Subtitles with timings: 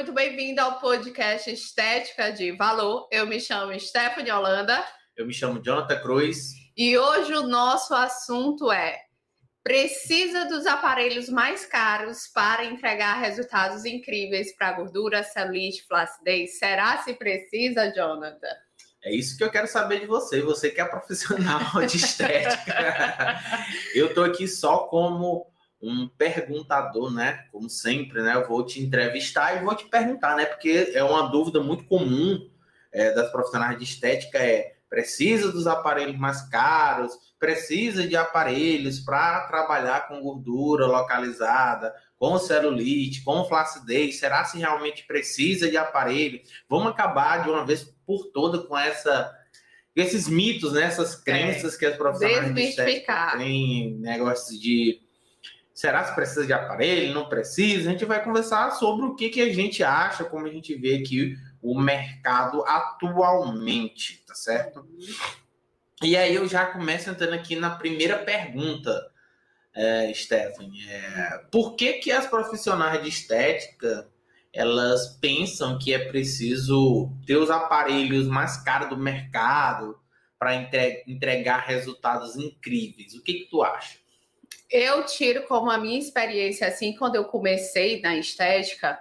[0.00, 3.06] muito bem-vindo ao podcast Estética de Valor.
[3.12, 4.82] Eu me chamo Stephanie Holanda.
[5.14, 6.52] Eu me chamo Jonathan Cruz.
[6.74, 8.98] E hoje o nosso assunto é:
[9.62, 16.58] precisa dos aparelhos mais caros para entregar resultados incríveis para gordura, celulite, flacidez?
[16.58, 18.56] Será se precisa, Jonathan?
[19.04, 23.38] É isso que eu quero saber de você, você que é profissional de estética.
[23.94, 25.49] eu tô aqui só como
[25.82, 27.46] um perguntador, né?
[27.50, 28.34] Como sempre, né?
[28.34, 30.44] Eu vou te entrevistar e vou te perguntar, né?
[30.44, 32.48] Porque é uma dúvida muito comum
[32.92, 39.46] é, das profissionais de estética é precisa dos aparelhos mais caros, precisa de aparelhos para
[39.46, 44.18] trabalhar com gordura localizada, com celulite, com flacidez.
[44.18, 46.40] Será se realmente precisa de aparelho?
[46.68, 49.32] Vamos acabar de uma vez por todas com essa
[49.94, 50.84] esses mitos, né?
[50.84, 55.00] essas crenças é, que as profissionais de estética têm, negócios de
[55.80, 57.88] será que precisa de aparelho, não precisa?
[57.88, 60.96] A gente vai conversar sobre o que, que a gente acha, como a gente vê
[60.96, 64.86] aqui o mercado atualmente, tá certo?
[66.02, 69.10] E aí eu já começo entrando aqui na primeira pergunta,
[69.74, 70.86] é, Stephanie.
[70.86, 74.06] É, por que, que as profissionais de estética
[74.52, 79.98] elas pensam que é preciso ter os aparelhos mais caros do mercado
[80.38, 80.54] para
[81.06, 83.14] entregar resultados incríveis?
[83.14, 83.99] O que, que tu acha?
[84.70, 89.00] Eu tiro como a minha experiência, assim, quando eu comecei na estética,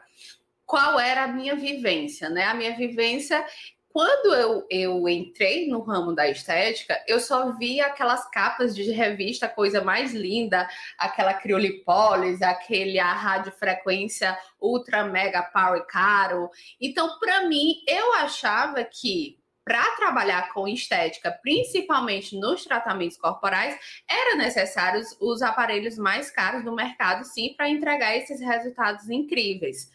[0.65, 2.45] qual era a minha vivência, né?
[2.45, 3.45] A minha vivência
[3.91, 9.49] quando eu, eu entrei no ramo da estética, eu só via aquelas capas de revista,
[9.49, 16.51] coisa mais linda, aquela criolipólise, aquele a radiofrequência ultra mega power caro.
[16.79, 23.77] Então, para mim, eu achava que para trabalhar com estética, principalmente nos tratamentos corporais,
[24.09, 29.89] era necessário os aparelhos mais caros do mercado, sim, para entregar esses resultados incríveis.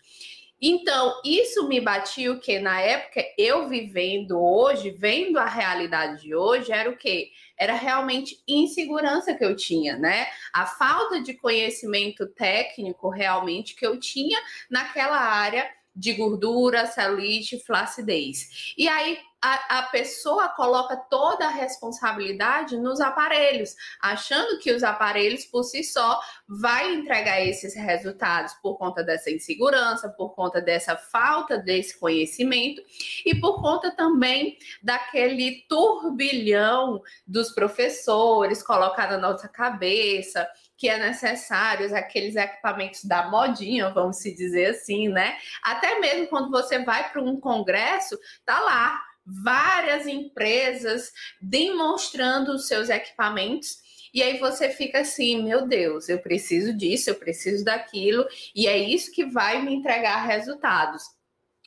[0.66, 6.34] Então, isso me batia o que na época eu vivendo hoje, vendo a realidade de
[6.34, 7.30] hoje, era o que?
[7.58, 10.26] Era realmente insegurança que eu tinha, né?
[10.54, 14.40] A falta de conhecimento técnico realmente que eu tinha
[14.70, 18.72] naquela área de gordura, celulite, flacidez.
[18.76, 25.44] E aí a, a, pessoa coloca toda a responsabilidade nos aparelhos, achando que os aparelhos
[25.44, 26.18] por si só
[26.48, 32.80] vai entregar esses resultados por conta dessa insegurança, por conta dessa falta desse conhecimento
[33.26, 41.94] e por conta também daquele turbilhão dos professores colocar na nossa cabeça que é necessário,
[41.94, 45.36] aqueles equipamentos da modinha, vamos se dizer assim, né?
[45.62, 52.88] Até mesmo quando você vai para um congresso, tá lá várias empresas demonstrando os seus
[52.88, 53.82] equipamentos.
[54.12, 58.78] E aí você fica assim, meu Deus, eu preciso disso, eu preciso daquilo, e é
[58.78, 61.02] isso que vai me entregar resultados.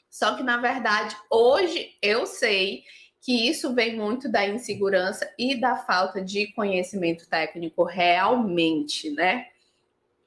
[0.10, 2.84] Só que na verdade, hoje eu sei
[3.22, 9.48] que isso vem muito da insegurança e da falta de conhecimento técnico realmente, né?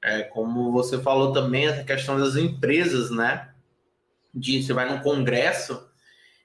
[0.03, 3.53] É, como você falou também, essa questão das empresas, né?
[4.33, 5.90] De você vai num congresso,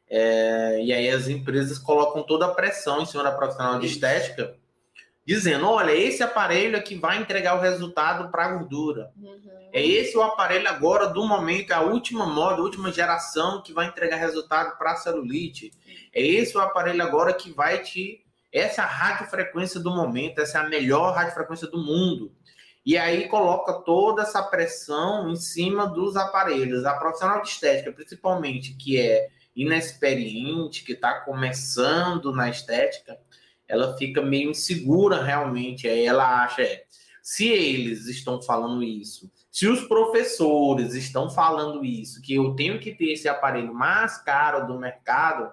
[0.08, 4.54] é, e aí as empresas colocam toda a pressão em cima da profissional de estética,
[5.26, 9.10] dizendo: olha, esse aparelho aqui vai entregar o resultado para a gordura.
[9.20, 9.40] Uhum.
[9.72, 13.86] É esse o aparelho agora do momento, a última moda, a última geração que vai
[13.86, 15.72] entregar resultado para a celulite.
[16.14, 18.24] É esse o aparelho agora que vai te.
[18.52, 22.32] Essa é a radiofrequência do momento, essa é a melhor radiofrequência do mundo.
[22.86, 26.84] E aí coloca toda essa pressão em cima dos aparelhos.
[26.84, 33.18] A profissional de estética, principalmente, que é inexperiente, que está começando na estética,
[33.66, 35.88] ela fica meio insegura realmente.
[35.88, 36.84] Aí ela acha, é,
[37.22, 42.94] se eles estão falando isso, se os professores estão falando isso, que eu tenho que
[42.94, 45.50] ter esse aparelho mais caro do mercado,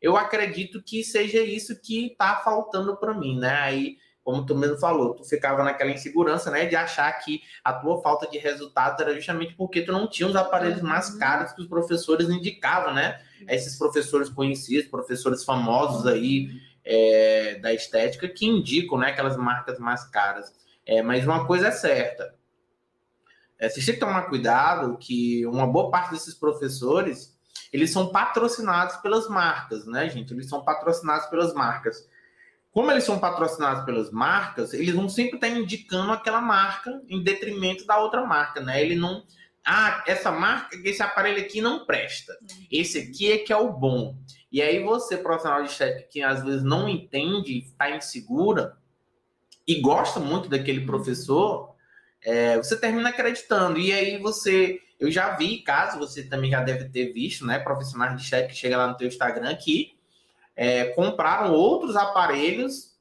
[0.00, 3.54] eu acredito que seja isso que está faltando para mim, né?
[3.60, 8.00] Aí como tu mesmo falou, tu ficava naquela insegurança, né, de achar que a tua
[8.00, 11.18] falta de resultados era justamente porque tu não tinha os aparelhos mais uhum.
[11.18, 13.20] caros que os professores indicavam, né?
[13.46, 16.48] Esses professores conhecidos, professores famosos aí
[16.82, 20.50] é, da estética que indicam, né, aquelas marcas mais caras.
[20.86, 22.34] É, mas uma coisa é certa,
[23.58, 27.34] é, vocês têm que tomar cuidado que uma boa parte desses professores
[27.72, 30.32] eles são patrocinados pelas marcas, né, gente?
[30.32, 32.08] Eles são patrocinados pelas marcas
[32.74, 37.86] como eles são patrocinados pelas marcas, eles vão sempre estar indicando aquela marca em detrimento
[37.86, 38.82] da outra marca, né?
[38.82, 39.24] Ele não.
[39.64, 42.36] Ah, essa marca, esse aparelho aqui não presta.
[42.68, 44.18] Esse aqui é que é o bom.
[44.50, 48.76] E aí você, profissional de estética, que às vezes não entende, está insegura
[49.66, 51.76] e gosta muito daquele professor,
[52.22, 53.78] é, você termina acreditando.
[53.78, 57.58] E aí você Eu já vi caso, você também já deve ter visto, né?
[57.60, 59.93] Profissionais de chat que chega lá no teu Instagram que
[60.56, 62.94] é, compraram outros aparelhos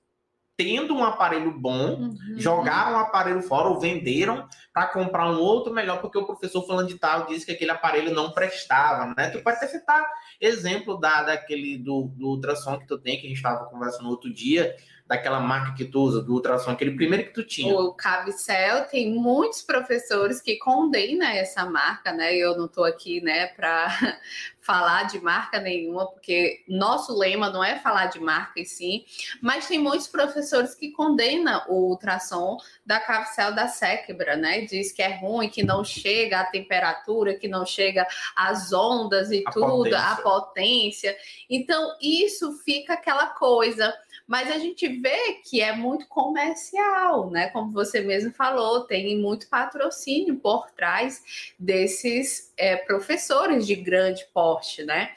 [0.55, 2.15] tendo um aparelho bom, uhum.
[2.38, 6.88] jogaram o aparelho fora ou venderam para comprar um outro melhor, porque o professor falando
[6.88, 9.29] de tal disse que aquele aparelho não prestava, né?
[9.31, 10.05] Tu pode até citar
[10.39, 14.31] exemplo da, daquele do, do ultrassom que tu tem, que a gente estava conversando outro
[14.31, 17.75] dia, daquela marca que tu usa, do ultrassom, aquele primeiro que tu tinha.
[17.75, 22.33] O Cavicel tem muitos professores que condenam essa marca, né?
[22.35, 23.88] Eu não estou aqui, né, para
[24.61, 29.03] falar de marca nenhuma, porque nosso lema não é falar de marca e sim,
[29.41, 34.61] mas tem muitos professores que condenam o ultrassom da Cavicel da Secbra, né?
[34.61, 38.07] Diz que é ruim, que não chega a temperatura, que não chega
[38.38, 39.99] às ondas e a tudo, potência.
[39.99, 41.17] a potência.
[41.49, 43.94] Então, isso fica aquela coisa
[44.27, 47.49] mas a gente vê que é muito comercial, né?
[47.49, 54.83] Como você mesmo falou, tem muito patrocínio por trás desses é, professores de grande porte,
[54.83, 55.11] né?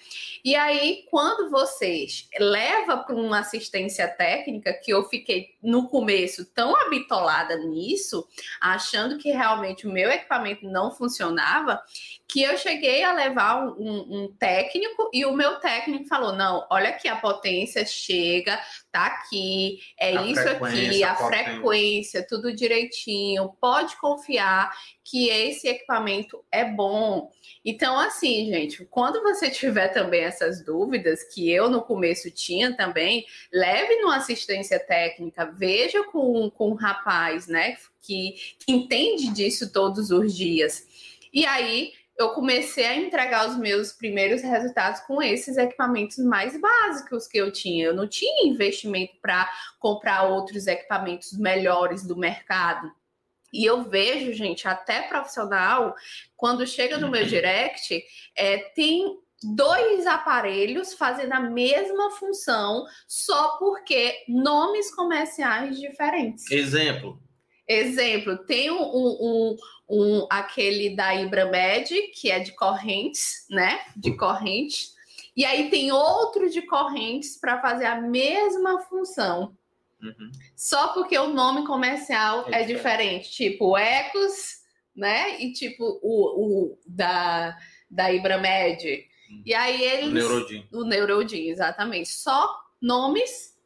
[0.44, 6.74] E aí, quando vocês leva para uma assistência técnica, que eu fiquei no começo tão
[6.76, 8.26] habitolada nisso,
[8.60, 11.82] achando que realmente o meu equipamento não funcionava,
[12.28, 16.90] que eu cheguei a levar um, um, técnico e o meu técnico falou: não, olha
[16.90, 18.60] aqui, a potência chega,
[18.90, 24.70] tá aqui, é a isso aqui, a, a frequência, tudo direitinho, pode confiar
[25.08, 27.30] que esse equipamento é bom.
[27.64, 33.24] Então, assim, gente, quando você tiver também essas dúvidas, que eu no começo tinha também,
[33.52, 40.10] leve numa assistência técnica, veja com, com um rapaz, né, que, que entende disso todos
[40.10, 40.84] os dias.
[41.32, 47.28] E aí eu comecei a entregar os meus primeiros resultados com esses equipamentos mais básicos
[47.28, 47.86] que eu tinha.
[47.86, 49.48] Eu não tinha investimento para
[49.78, 52.90] comprar outros equipamentos melhores do mercado.
[53.52, 55.94] E eu vejo, gente, até profissional,
[56.36, 58.02] quando chega no meu direct,
[58.36, 66.50] é, tem dois aparelhos fazendo a mesma função, só porque nomes comerciais diferentes.
[66.50, 67.20] Exemplo.
[67.68, 69.56] Exemplo, tem um, um,
[69.88, 73.80] um, aquele da Ibramed, que é de correntes, né?
[73.96, 74.94] De corrente.
[75.36, 79.55] E aí tem outro de correntes para fazer a mesma função.
[80.02, 80.30] Uhum.
[80.54, 83.30] Só porque o nome comercial é, é diferente.
[83.30, 84.60] Tipo, Ecos,
[84.94, 85.40] né?
[85.40, 87.56] E tipo, o, o da,
[87.90, 89.06] da Ibramed.
[89.30, 89.42] Uhum.
[89.44, 90.08] E aí eles.
[90.08, 90.68] O Neurodin.
[90.72, 92.08] O Neurodin, exatamente.
[92.08, 93.56] Só nomes,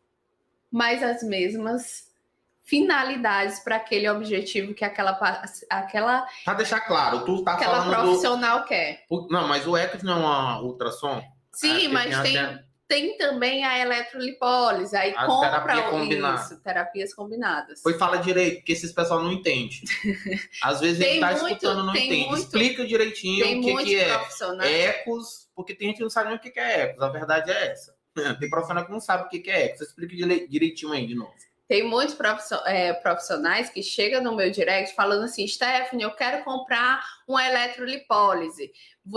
[0.70, 2.10] mas as mesmas
[2.70, 5.18] finalidades para aquele objetivo que aquela
[5.68, 8.66] aquela para deixar claro tu tá aquela falando profissional do...
[8.66, 11.20] quer não mas o ECOS não é uma ultrassom
[11.52, 16.42] sim mas tem tem, tem, também a eletrolipólise aí a compra terapia combinada.
[16.42, 17.80] isso terapias combinadas.
[17.80, 19.82] Foi fala direito porque esses pessoal não entende.
[20.60, 22.26] Às vezes ele tá muito, escutando não entende.
[22.26, 26.38] muito, explica direitinho o que, que é ecos porque tem gente que não sabe nem
[26.38, 27.94] o que é ecos a verdade é essa.
[28.40, 29.82] Tem profissional que não sabe o que é ecos.
[29.82, 30.16] Explica
[30.48, 31.32] direitinho aí de novo
[31.70, 32.16] tem muitos
[32.66, 38.72] é, profissionais que chegam no meu direct falando assim, Stephanie, eu quero comprar uma eletrolipólise.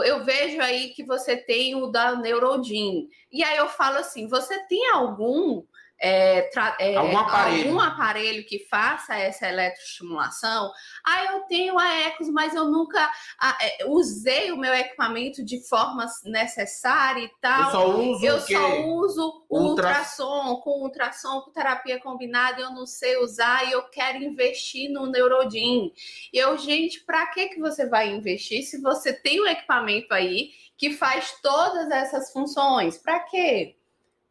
[0.05, 3.07] Eu vejo aí que você tem o da Neurodin.
[3.31, 5.63] E aí eu falo assim, você tem algum
[6.05, 7.69] é, é, algum, aparelho.
[7.69, 8.45] algum, aparelho.
[8.45, 10.69] que faça essa eletroestimulação.
[11.05, 15.65] Ah, eu tenho a Ecos, mas eu nunca a, é, usei o meu equipamento de
[15.65, 17.63] forma necessária e tal.
[17.63, 19.87] Eu só uso, eu só uso o Ultra...
[19.87, 25.05] ultrassom, com ultrassom, com terapia combinada, eu não sei usar e eu quero investir no
[25.05, 25.93] Neurodin.
[26.33, 30.49] E eu, gente, para que, que você vai investir se você tem um equipamento aí
[30.77, 32.97] que faz todas essas funções?
[32.97, 33.77] Para quê?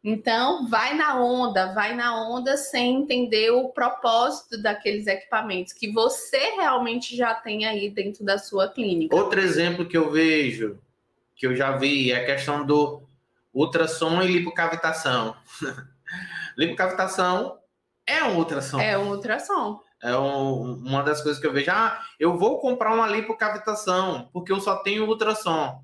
[0.03, 6.55] Então, vai na onda, vai na onda sem entender o propósito daqueles equipamentos que você
[6.57, 9.15] realmente já tem aí dentro da sua clínica.
[9.15, 10.77] Outro exemplo que eu vejo,
[11.33, 13.01] que eu já vi, é a questão do
[13.53, 15.37] ultrassom e lipocavitação.
[16.57, 17.57] lipocavitação
[18.05, 18.81] é um ultrassom.
[18.81, 19.79] É um ultrassom.
[20.01, 21.71] É um, uma das coisas que eu vejo.
[21.71, 25.81] Ah, eu vou comprar uma lipocavitação, porque eu só tenho ultrassom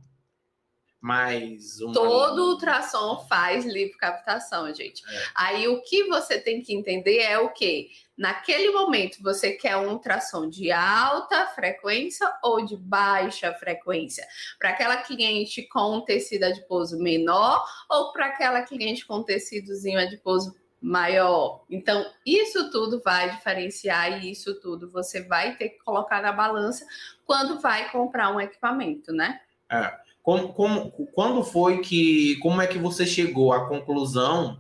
[1.02, 1.94] mais uma...
[1.94, 5.04] Todo ultrassom faz lipocaptação, gente.
[5.08, 5.24] É.
[5.34, 7.90] Aí o que você tem que entender é o que?
[8.18, 14.28] Naquele momento você quer um ultrassom de alta frequência ou de baixa frequência?
[14.60, 20.54] Para aquela cliente com um tecido adiposo menor ou para aquela cliente com tecidozinho adiposo
[20.82, 21.64] maior.
[21.70, 26.86] Então, isso tudo vai diferenciar e isso tudo você vai ter que colocar na balança
[27.26, 29.40] quando vai comprar um equipamento, né?
[29.72, 30.09] É.
[30.30, 34.60] Como, como, quando foi que, como é que você chegou à conclusão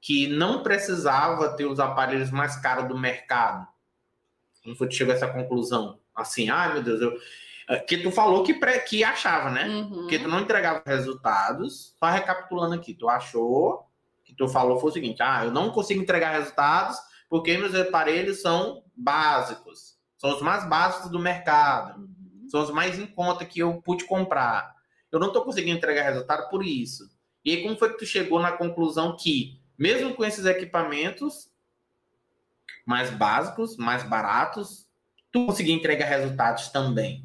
[0.00, 3.68] que não precisava ter os aparelhos mais caros do mercado?
[4.64, 5.98] Como foi que chegou a essa conclusão?
[6.14, 7.12] Assim, ai meu Deus, eu,
[7.68, 9.68] É, que tu falou que, pré, que achava, né?
[9.68, 10.06] Uhum.
[10.06, 11.94] Que tu não entregava resultados.
[11.98, 13.86] Só recapitulando aqui, tu achou
[14.24, 16.96] que tu falou foi o seguinte: ah, eu não consigo entregar resultados
[17.28, 19.98] porque meus aparelhos são básicos.
[20.16, 22.00] São os mais básicos do mercado.
[22.00, 22.48] Uhum.
[22.48, 24.80] São os mais em conta que eu pude comprar.
[25.12, 27.08] Eu não estou conseguindo entregar resultado por isso.
[27.44, 31.50] E aí, como foi que tu chegou na conclusão que, mesmo com esses equipamentos
[32.86, 34.88] mais básicos, mais baratos,
[35.30, 37.24] tu conseguia entregar resultados também?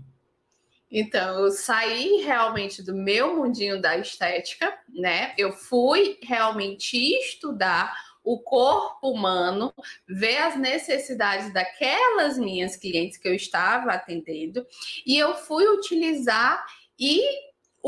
[0.90, 5.34] Então, eu saí realmente do meu mundinho da estética, né?
[5.38, 9.74] Eu fui realmente estudar o corpo humano,
[10.08, 14.66] ver as necessidades daquelas minhas clientes que eu estava atendendo,
[15.06, 16.66] e eu fui utilizar
[17.00, 17.22] e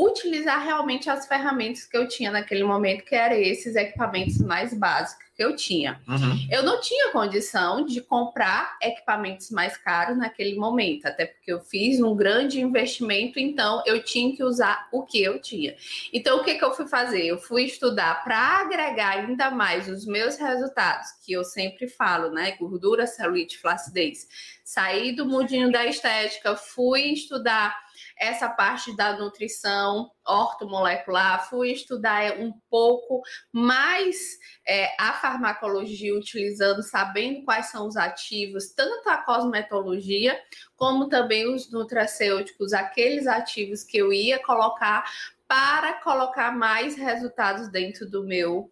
[0.00, 5.28] utilizar realmente as ferramentas que eu tinha naquele momento, que eram esses equipamentos mais básicos
[5.36, 6.00] que eu tinha.
[6.08, 6.48] Uhum.
[6.50, 12.00] Eu não tinha condição de comprar equipamentos mais caros naquele momento, até porque eu fiz
[12.00, 15.74] um grande investimento, então eu tinha que usar o que eu tinha.
[16.12, 17.26] Então, o que, que eu fui fazer?
[17.26, 22.52] Eu fui estudar para agregar ainda mais os meus resultados, que eu sempre falo, né?
[22.52, 24.28] Gordura, celulite, flacidez.
[24.64, 27.89] Saí do mundinho da estética, fui estudar
[28.20, 37.42] essa parte da nutrição ortomolecular, fui estudar um pouco mais é, a farmacologia, utilizando, sabendo
[37.44, 40.38] quais são os ativos, tanto a cosmetologia,
[40.76, 45.10] como também os nutracêuticos, aqueles ativos que eu ia colocar
[45.48, 48.70] para colocar mais resultados dentro do meu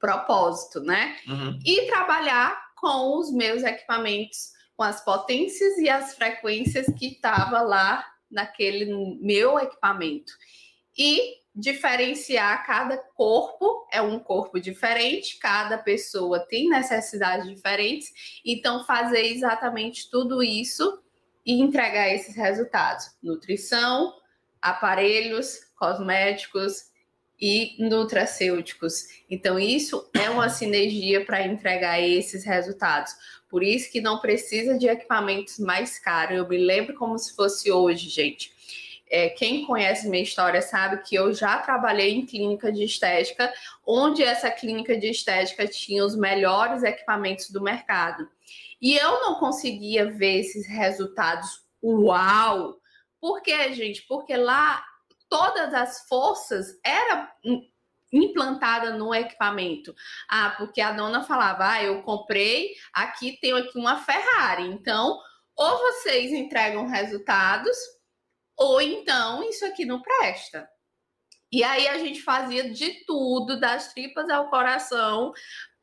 [0.00, 1.16] propósito, né?
[1.28, 1.58] Uhum.
[1.64, 8.04] E trabalhar com os meus equipamentos, com as potências e as frequências que estava lá
[8.32, 8.86] naquele
[9.20, 10.32] meu equipamento.
[10.96, 18.10] E diferenciar cada corpo, é um corpo diferente, cada pessoa tem necessidades diferentes,
[18.44, 21.02] então fazer exatamente tudo isso
[21.44, 24.14] e entregar esses resultados: nutrição,
[24.60, 26.92] aparelhos, cosméticos
[27.40, 29.04] e nutracêuticos.
[29.28, 33.12] Então, isso é uma sinergia para entregar esses resultados.
[33.52, 36.38] Por isso que não precisa de equipamentos mais caros.
[36.38, 38.50] Eu me lembro como se fosse hoje, gente.
[39.10, 43.52] É, quem conhece minha história sabe que eu já trabalhei em clínica de estética,
[43.86, 48.26] onde essa clínica de estética tinha os melhores equipamentos do mercado.
[48.80, 52.80] E eu não conseguia ver esses resultados uau!
[53.20, 54.00] Por quê, gente?
[54.08, 54.82] Porque lá
[55.28, 57.28] todas as forças eram
[58.12, 59.94] implantada no equipamento.
[60.28, 64.64] Ah, porque a dona falava: "Ah, eu comprei, aqui tenho aqui uma Ferrari".
[64.64, 65.18] Então,
[65.56, 67.76] ou vocês entregam resultados,
[68.56, 70.68] ou então isso aqui não presta.
[71.52, 75.32] E aí a gente fazia de tudo, das tripas ao coração,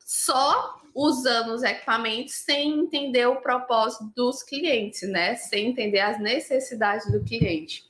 [0.04, 5.36] só usando os equipamentos sem entender o propósito dos clientes, né?
[5.36, 7.84] Sem entender as necessidades do cliente.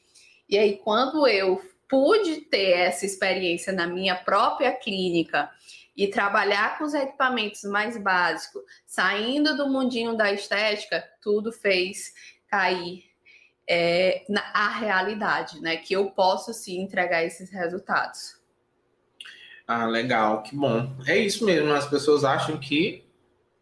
[0.47, 5.51] E aí, quando eu pude ter essa experiência na minha própria clínica
[5.97, 12.15] e trabalhar com os equipamentos mais básicos, saindo do mundinho da estética, tudo fez
[12.49, 13.05] cair
[13.69, 15.77] é, na a realidade, né?
[15.77, 18.41] Que eu posso sim entregar esses resultados.
[19.67, 20.97] Ah, legal, que bom.
[21.07, 23.05] É isso mesmo, as pessoas acham que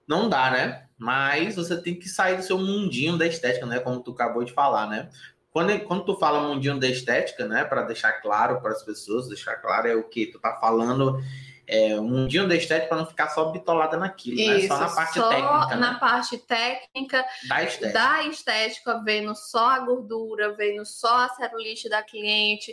[0.06, 0.86] não dá, né?
[0.96, 3.78] Mas você tem que sair do seu mundinho da estética, né?
[3.78, 5.10] Como tu acabou de falar, né?
[5.58, 9.56] Quando, quando tu fala mundinho da estética, né, para deixar claro para as pessoas, deixar
[9.56, 11.20] claro é o que tu tá falando
[11.66, 14.68] é, um mundinho da estética para não ficar só bitolada naquilo, Isso, né?
[14.68, 15.76] Só na parte só técnica.
[15.76, 15.98] Na né?
[15.98, 17.92] parte técnica da estética.
[17.92, 22.72] da estética, vendo só a gordura, vendo só a celulite da cliente.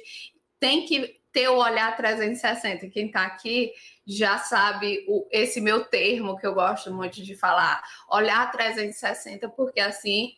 [0.59, 2.87] Tem que ter o olhar 360.
[2.89, 3.71] Quem está aqui
[4.05, 7.81] já sabe o, esse meu termo que eu gosto muito de falar.
[8.11, 10.33] Olhar 360, porque assim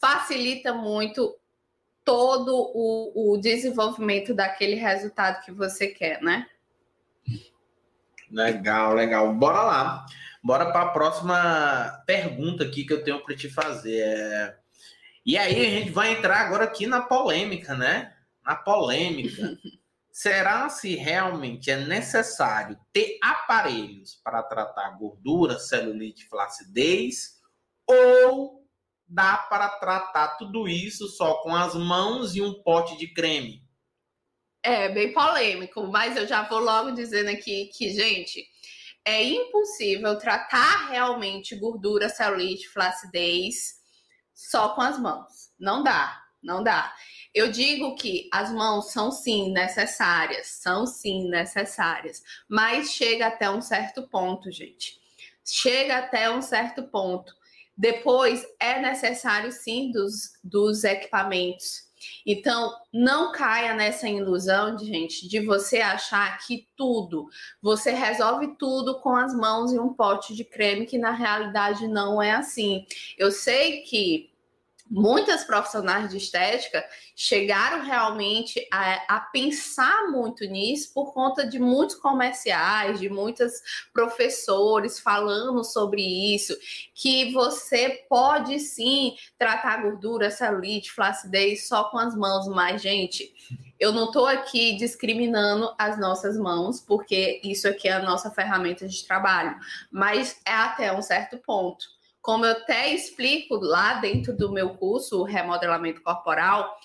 [0.00, 1.36] facilita muito
[2.04, 6.46] todo o, o desenvolvimento daquele resultado que você quer, né?
[8.30, 9.34] Legal, legal.
[9.34, 10.06] Bora lá.
[10.42, 14.00] Bora para a próxima pergunta aqui que eu tenho para te fazer.
[14.00, 14.56] É,
[15.26, 18.14] e aí a gente vai entrar agora aqui na polêmica, né?
[18.44, 19.58] Na polêmica.
[20.10, 27.38] Será se realmente é necessário ter aparelhos para tratar gordura, celulite, flacidez
[27.86, 28.57] ou
[29.08, 33.62] dá para tratar tudo isso só com as mãos e um pote de creme?
[34.62, 38.44] É bem polêmico, mas eu já vou logo dizendo aqui que, gente,
[39.04, 43.78] é impossível tratar realmente gordura, celulite, flacidez
[44.34, 45.50] só com as mãos.
[45.58, 46.94] Não dá, não dá.
[47.34, 53.62] Eu digo que as mãos são sim necessárias, são sim necessárias, mas chega até um
[53.62, 54.98] certo ponto, gente.
[55.44, 57.37] Chega até um certo ponto
[57.78, 61.86] Depois, é necessário sim dos, dos equipamentos.
[62.26, 67.28] Então, não caia nessa ilusão, de, gente, de você achar que tudo,
[67.62, 72.20] você resolve tudo com as mãos e um pote de creme, que na realidade não
[72.20, 72.84] é assim.
[73.16, 74.30] Eu sei que
[74.90, 81.96] muitas profissionais de estética chegaram realmente a, a, pensar muito nisso por conta de muitos
[81.96, 83.52] comerciais, de muitos
[83.92, 86.02] professores falando sobre
[86.34, 86.56] isso,
[86.94, 93.32] que você pode sim tratar gordura, celulite, flacidez só com as mãos, mas gente,
[93.78, 98.88] eu não estou aqui discriminando as nossas mãos, porque isso aqui é a nossa ferramenta
[98.88, 99.56] de trabalho,
[99.90, 105.20] mas é até um certo ponto como eu até explico lá dentro do meu curso,
[105.20, 106.76] o remodelamento corporal,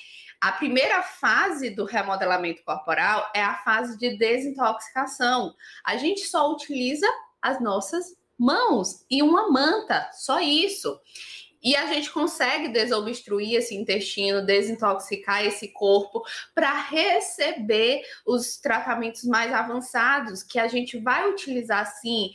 [0.43, 5.55] a primeira fase do remodelamento corporal é a fase de desintoxicação.
[5.85, 7.07] A gente só utiliza
[7.41, 10.99] as nossas mãos e uma manta, só isso.
[11.63, 16.21] E a gente consegue desobstruir esse intestino, desintoxicar esse corpo
[16.53, 22.31] para receber os tratamentos mais avançados que a gente vai utilizar sim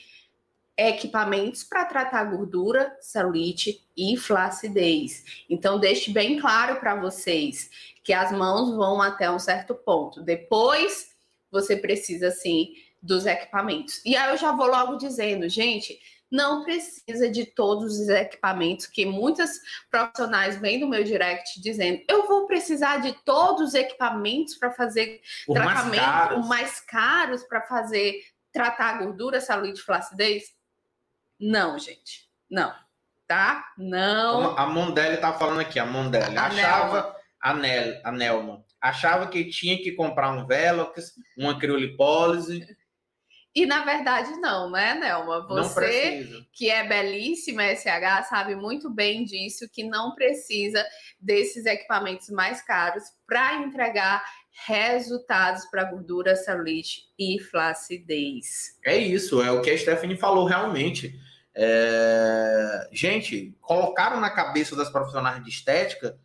[0.79, 5.25] equipamentos para tratar gordura, celulite e flacidez.
[5.51, 7.69] Então, deixe bem claro para vocês
[8.05, 10.23] que as mãos vão até um certo ponto.
[10.23, 11.11] Depois,
[11.51, 14.01] você precisa, sim, dos equipamentos.
[14.05, 15.99] E aí eu já vou logo dizendo, gente,
[16.31, 22.27] não precisa de todos os equipamentos, que muitas profissionais vêm no meu direct dizendo: eu
[22.29, 28.23] vou precisar de todos os equipamentos para fazer o tratamento, mais mais caros para fazer
[28.53, 30.58] tratar a gordura, celulite, flacidez.
[31.41, 32.29] Não, gente.
[32.51, 32.75] Não.
[33.27, 33.73] Tá?
[33.77, 34.57] Não.
[34.57, 36.37] A Mondelli tá falando aqui, a Mondelli.
[36.37, 42.67] A achava, a, Nel, a Nelma, achava que tinha que comprar um Velox, uma criolipólise.
[43.55, 45.47] E na verdade não, né, Nelma?
[45.47, 50.85] Você que é belíssima SH sabe muito bem disso, que não precisa
[51.21, 54.25] desses equipamentos mais caros para entregar
[54.67, 58.77] resultados para gordura, celulite e flacidez.
[58.85, 61.19] É isso, é o que a Stephanie falou realmente.
[61.61, 62.89] É...
[62.93, 66.17] Gente, colocaram na cabeça das profissionais de estética.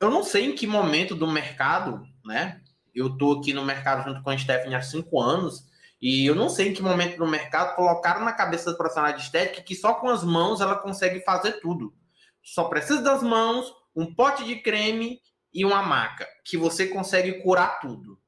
[0.00, 2.60] Eu não sei em que momento do mercado, né?
[2.92, 5.64] Eu tô aqui no mercado junto com a Stephanie há cinco anos.
[6.02, 9.22] E eu não sei em que momento do mercado colocaram na cabeça das profissionais de
[9.22, 11.94] estética que só com as mãos ela consegue fazer tudo.
[12.42, 15.20] Só precisa das mãos, um pote de creme
[15.52, 18.18] e uma maca, que você consegue curar tudo.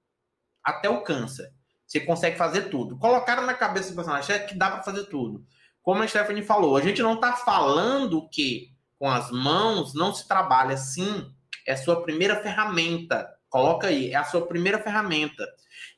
[0.62, 1.50] Até o câncer.
[1.86, 2.98] Você consegue fazer tudo.
[2.98, 5.44] Colocaram na cabeça de estética que dá para fazer tudo
[5.82, 10.28] como a Stephanie falou, a gente não está falando que com as mãos não se
[10.28, 11.32] trabalha sim,
[11.66, 13.28] é a sua primeira ferramenta.
[13.48, 15.46] Coloca aí, é a sua primeira ferramenta.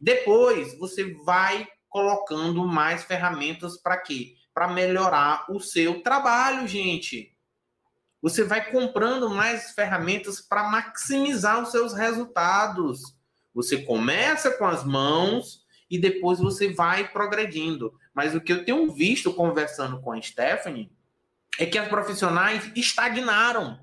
[0.00, 4.34] Depois você vai colocando mais ferramentas para quê?
[4.52, 7.32] Para melhorar o seu trabalho, gente.
[8.22, 13.14] Você vai comprando mais ferramentas para maximizar os seus resultados.
[13.54, 15.63] Você começa com as mãos
[15.94, 17.94] e depois você vai progredindo.
[18.12, 20.90] Mas o que eu tenho visto conversando com a Stephanie
[21.56, 23.78] é que as profissionais estagnaram.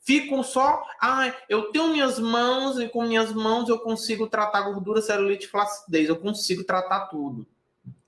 [0.00, 5.00] Ficam só, ah, eu tenho minhas mãos e com minhas mãos eu consigo tratar gordura,
[5.00, 7.46] celulite, flacidez, eu consigo tratar tudo.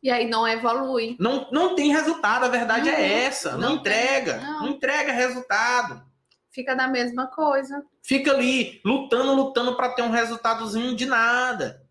[0.03, 1.15] E aí não evolui.
[1.21, 3.53] Não, não tem resultado, a verdade é não, é essa.
[3.53, 4.63] Não, não entrega, tem, não.
[4.63, 6.03] não entrega resultado.
[6.51, 7.85] Fica da mesma coisa.
[8.03, 11.89] Fica ali, lutando, lutando para ter um resultadozinho de nada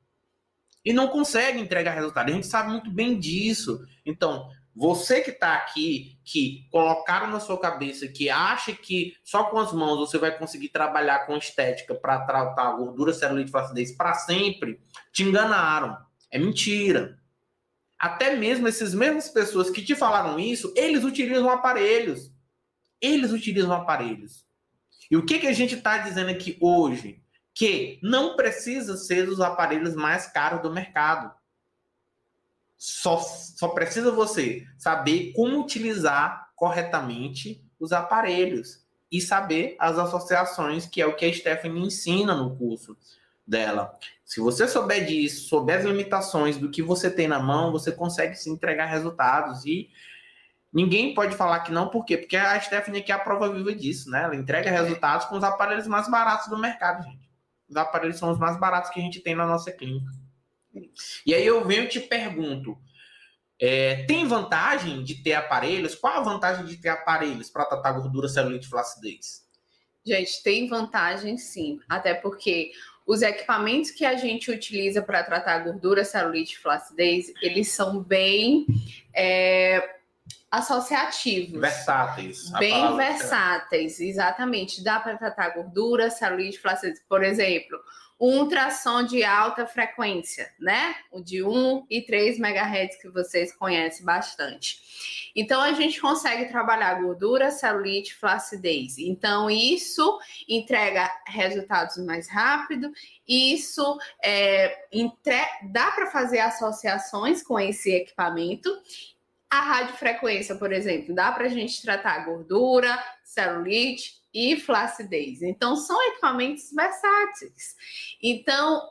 [0.90, 2.30] e não consegue entregar resultado.
[2.30, 3.86] A gente sabe muito bem disso.
[4.04, 9.60] Então, você que está aqui, que colocaram na sua cabeça que acha que só com
[9.60, 14.82] as mãos você vai conseguir trabalhar com estética para tratar gordura, celulite, flacidez para sempre,
[15.14, 15.96] te enganaram.
[16.32, 17.20] É mentira.
[18.00, 22.34] Até mesmo essas mesmas pessoas que te falaram isso, eles utilizam aparelhos.
[23.00, 24.44] Eles utilizam aparelhos.
[25.12, 27.22] E o que, que a gente está dizendo aqui hoje?
[27.60, 31.30] Que não precisa ser os aparelhos mais caros do mercado.
[32.78, 41.02] Só, só precisa você saber como utilizar corretamente os aparelhos e saber as associações, que
[41.02, 42.96] é o que a Stephanie ensina no curso
[43.46, 43.94] dela.
[44.24, 48.36] Se você souber disso, souber as limitações do que você tem na mão, você consegue
[48.36, 49.90] se entregar resultados e
[50.72, 52.16] ninguém pode falar que não, por quê?
[52.16, 54.24] Porque a Stephanie aqui é a prova viva disso, né?
[54.24, 57.29] Ela entrega resultados com os aparelhos mais baratos do mercado, gente
[57.76, 60.12] aparelhos são os mais baratos que a gente tem na nossa clínica.
[61.26, 62.78] E aí eu venho e te pergunto:
[63.60, 65.96] é, tem vantagem de ter aparelhos?
[65.96, 69.48] Qual a vantagem de ter aparelhos para tratar gordura, celulite e flacidez?
[70.06, 72.72] Gente, tem vantagem sim, até porque
[73.06, 78.66] os equipamentos que a gente utiliza para tratar gordura, celulite e flacidez, eles são bem
[79.14, 79.99] é,
[80.52, 81.60] associativos.
[81.60, 82.50] Versáteis.
[82.52, 84.84] Bem palavra é versáteis, exatamente.
[84.84, 87.02] Dá para tratar gordura, celulite, flacidez.
[87.08, 87.80] Por exemplo,
[88.20, 90.96] um ultrassom de alta frequência, né?
[91.12, 95.32] O de 1 e 3 MHz que vocês conhecem bastante.
[95.34, 98.98] Então a gente consegue trabalhar gordura, celulite, flacidez.
[98.98, 102.92] Então isso entrega resultados mais rápido.
[103.26, 105.40] Isso é, entre...
[105.72, 108.70] dá para fazer associações com esse equipamento
[109.50, 115.42] a radiofrequência, por exemplo, dá para a gente tratar gordura, celulite e flacidez.
[115.42, 117.76] Então, são equipamentos versáteis.
[118.22, 118.82] Então,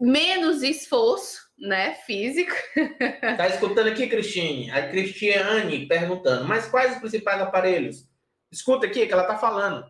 [0.00, 2.52] menos esforço, né, físico.
[3.36, 4.70] Tá escutando aqui, Cristine?
[4.70, 8.08] A Cristiane perguntando, mas quais os principais aparelhos?
[8.50, 9.84] Escuta aqui que ela tá falando.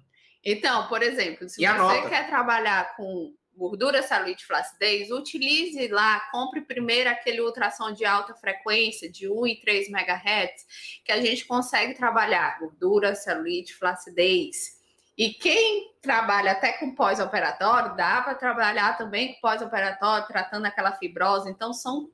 [0.44, 2.08] Então, por exemplo, se E você anota.
[2.08, 9.10] quer trabalhar com gordura, celulite, flacidez, utilize lá, compre primeiro aquele ultrassom de alta frequência,
[9.10, 10.66] de 1 e 3 MHz,
[11.04, 14.79] que a gente consegue trabalhar gordura, celulite, flacidez.
[15.20, 21.50] E quem trabalha até com pós-operatório, dá para trabalhar também com pós-operatório, tratando aquela fibrose.
[21.50, 22.08] Então, são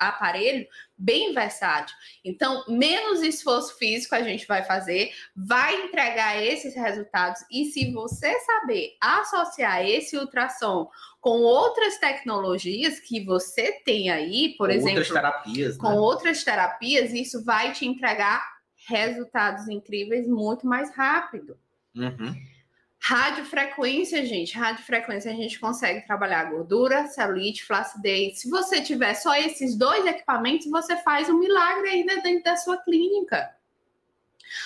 [0.00, 0.66] aparelho
[0.98, 1.94] bem versátil.
[2.24, 7.44] Então, menos esforço físico a gente vai fazer, vai entregar esses resultados.
[7.48, 14.68] E se você saber associar esse ultrassom com outras tecnologias que você tem aí, por
[14.68, 15.94] Com exemplo, Outras terapias, com né?
[15.94, 18.44] outras terapias, isso vai te entregar
[18.88, 21.56] resultados incríveis muito mais rápido.
[21.96, 22.34] Uhum.
[22.98, 28.40] Radiofrequência, gente, radiofrequência a gente consegue trabalhar gordura, celulite, flacidez.
[28.40, 32.78] Se você tiver só esses dois equipamentos, você faz um milagre ainda dentro da sua
[32.78, 33.54] clínica.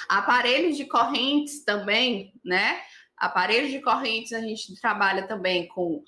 [0.09, 2.81] Aparelhos de correntes também, né?
[3.17, 6.03] Aparelhos de correntes a gente trabalha também com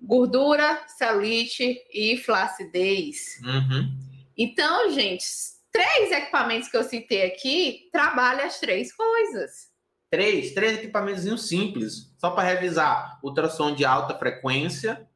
[0.00, 3.40] gordura, celulite e flacidez.
[3.42, 3.96] Uhum.
[4.36, 5.24] Então, gente,
[5.72, 9.74] três equipamentos que eu citei aqui trabalham as três coisas.
[10.10, 13.18] Três, três equipamentos simples, só para revisar.
[13.22, 15.08] Ultrassom de alta frequência,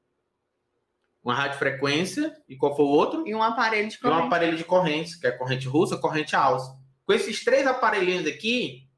[1.22, 3.26] uma radiofrequência, e qual foi o outro?
[3.26, 4.26] E um aparelho de E um corrente.
[4.26, 6.76] aparelho de correntes, que é corrente russa, corrente alça.
[7.06, 8.88] Com esses três aparelhinhos aqui,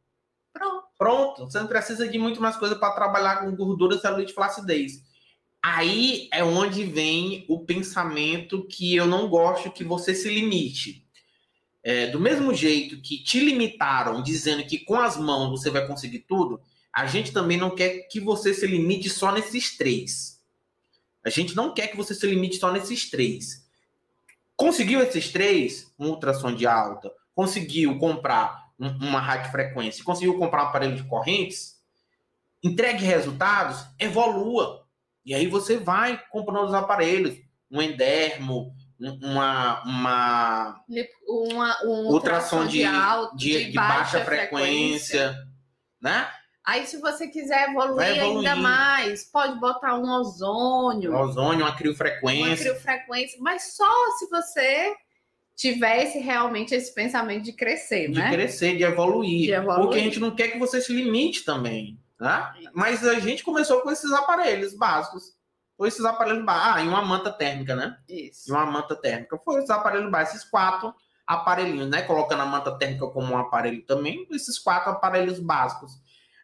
[0.53, 0.87] Pronto.
[0.99, 1.45] pronto.
[1.45, 4.93] Você não precisa de muito mais coisa para trabalhar com gordura, celulite e flacidez.
[5.63, 11.02] Aí é onde vem o pensamento que eu não gosto que você se limite.
[11.85, 16.21] É, do mesmo jeito que te limitaram dizendo que com as mãos você vai conseguir
[16.21, 16.61] tudo,
[16.93, 20.41] a gente também não quer que você se limite só nesses três.
[21.25, 23.67] A gente não quer que você se limite só nesses três.
[24.57, 30.69] Conseguiu esses três, um ultrassom de alta, conseguiu comprar um- uma radiofrequência, conseguiu comprar um
[30.69, 31.81] aparelho de correntes,
[32.63, 34.87] entregue resultados, evolua.
[35.25, 37.37] E aí você vai comprando os aparelhos,
[37.71, 38.75] um endermo,
[39.23, 40.81] uma, uma
[41.27, 45.37] Uma, um ultrassom de, alto, de, de baixa, frequência,
[46.01, 46.29] né?
[46.65, 48.49] Aí, se você quiser evoluir, Vai evoluindo.
[48.49, 52.71] ainda mais, pode botar um ozônio, Ozônio, uma uma criofrequência.
[52.71, 54.95] criofrequência, mas só se você
[55.57, 58.31] tivesse realmente esse pensamento de crescer, de né?
[58.31, 59.81] crescer, de evoluir, De evoluir.
[59.83, 62.53] Porque a gente não quer que você se limite também, né?
[62.73, 65.33] Mas a gente começou com esses aparelhos básicos.
[65.83, 66.77] Foi esses aparelhos básicos.
[66.77, 67.99] Ah, e uma manta térmica, né?
[68.09, 68.49] Isso.
[68.49, 69.37] E uma manta térmica.
[69.45, 70.95] Foi esses aparelhos básicos, esses quatro
[71.27, 72.03] aparelhinhos, né?
[72.03, 75.91] Colocando a manta térmica como um aparelho também, esses quatro aparelhos básicos.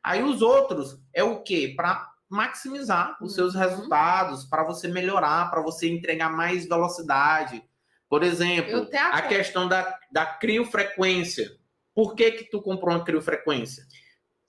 [0.03, 1.72] Aí os outros é o quê?
[1.77, 3.61] Para maximizar os seus Uhum.
[3.61, 7.62] resultados, para você melhorar, para você entregar mais velocidade.
[8.09, 11.48] Por exemplo, a questão da, da criofrequência.
[11.94, 13.85] Por que que tu comprou uma criofrequência?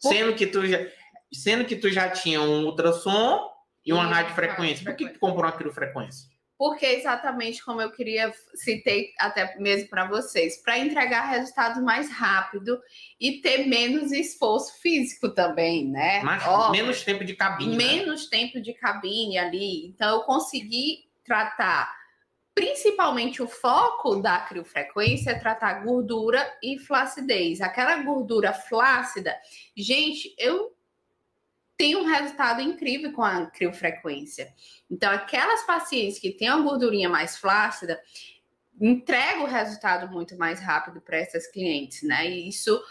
[0.02, 0.80] Por- Sendo que tu já,
[1.32, 3.48] sendo que tu já tinha um ultrassom
[3.90, 4.86] e uma uma radiofrequência.
[4.86, 6.30] Por que que comprou uma criofrequência?
[6.58, 12.78] Porque exatamente como eu queria, citei até mesmo para vocês, para entregar resultados mais rápido
[13.18, 16.22] e ter menos esforço físico também, né?
[16.22, 17.78] Mais, Ó, menos tempo de cabine.
[17.78, 17.78] né?
[17.78, 19.88] menos tempo de cabine ali.
[19.88, 21.96] Então, eu consegui tratar,
[22.54, 27.62] principalmente o foco da criofrequência é tratar gordura e flacidez.
[27.62, 29.34] Aquela gordura flácida,
[29.78, 30.76] gente, eu
[31.80, 34.54] tenho um resultado incrível com a criofrequência.
[34.92, 37.98] Então, aquelas pacientes que têm uma gordurinha mais flácida,
[38.82, 42.30] entrega o resultado muito mais rápido para essas clientes, né?
[42.30, 42.84] E isso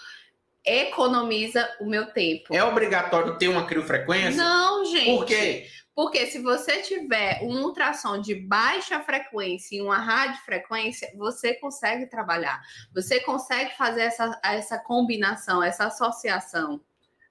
[0.65, 2.55] economiza o meu tempo.
[2.55, 4.43] É obrigatório ter uma criofrequência?
[4.43, 5.05] Não, gente.
[5.05, 5.67] Por quê?
[5.95, 12.59] Porque se você tiver um ultrassom de baixa frequência e uma radiofrequência, você consegue trabalhar.
[12.95, 16.81] Você consegue fazer essa, essa combinação, essa associação.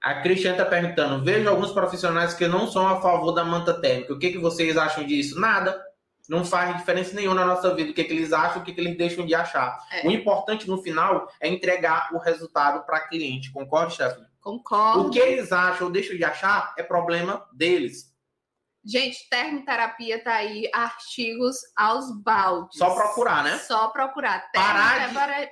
[0.01, 4.13] A Cristiane está perguntando: vejo alguns profissionais que não são a favor da manta térmica.
[4.13, 5.39] O que, que vocês acham disso?
[5.39, 5.83] Nada.
[6.29, 8.81] Não faz diferença nenhuma na nossa vida o que, que eles acham, o que, que
[8.81, 9.79] eles deixam de achar.
[9.89, 10.05] É.
[10.05, 13.49] O importante no final é entregar o resultado para cliente.
[13.53, 14.27] Concorda, Stephanie?
[14.41, 15.07] Concordo.
[15.07, 18.13] O que eles acham ou deixam de achar é problema deles.
[18.85, 22.77] Gente, termoterapia tá aí, artigos aos baldes.
[22.77, 23.57] Só procurar, né?
[23.59, 24.49] Só procurar.
[24.53, 25.51] Parar de- Termotera-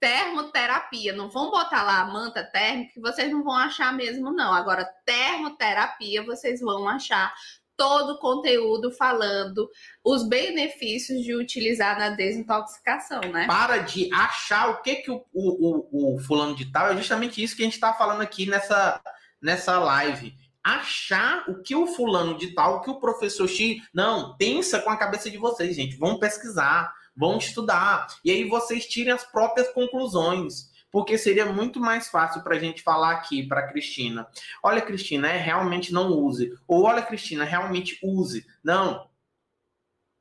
[0.00, 1.12] Termoterapia.
[1.12, 4.52] Não vão botar lá a manta térmica que vocês não vão achar mesmo, não.
[4.52, 7.32] Agora, termoterapia, vocês vão achar
[7.76, 9.68] todo o conteúdo falando
[10.02, 13.46] os benefícios de utilizar na desintoxicação, né?
[13.46, 17.42] Para de achar o que, que o, o, o, o fulano de tal é justamente
[17.42, 19.00] isso que a gente está falando aqui nessa,
[19.40, 20.34] nessa live.
[20.64, 23.80] Achar o que o fulano de tal, o que o professor X.
[23.94, 25.96] Não, pensa com a cabeça de vocês, gente.
[25.96, 28.06] Vão pesquisar, vão estudar.
[28.24, 30.74] E aí vocês tirem as próprias conclusões.
[30.90, 34.26] Porque seria muito mais fácil para a gente falar aqui para Cristina.
[34.62, 36.52] Olha, Cristina, é, realmente não use.
[36.66, 38.46] Ou olha, Cristina, realmente use.
[38.62, 39.10] Não.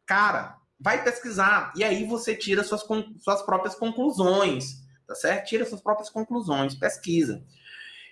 [0.06, 1.72] Cara, vai pesquisar.
[1.76, 4.84] E aí você tira suas, suas próprias conclusões.
[5.08, 5.48] Tá certo?
[5.48, 6.76] Tira suas próprias conclusões.
[6.76, 7.46] Pesquisa.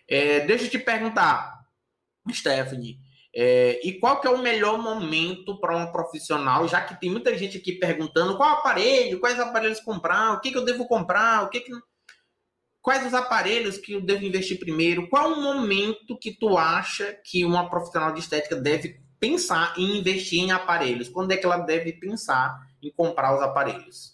[0.08, 1.66] É, deixa eu te perguntar,
[2.32, 3.00] Stephanie.
[3.36, 7.36] É, e qual que é o melhor momento para um profissional, já que tem muita
[7.36, 11.50] gente aqui perguntando qual aparelho, quais aparelhos comprar, o que, que eu devo comprar, o
[11.50, 11.72] que, que
[12.80, 17.44] quais os aparelhos que eu devo investir primeiro, qual o momento que tu acha que
[17.44, 21.10] uma profissional de estética deve pensar em investir em aparelhos?
[21.10, 24.13] Quando é que ela deve pensar em comprar os aparelhos?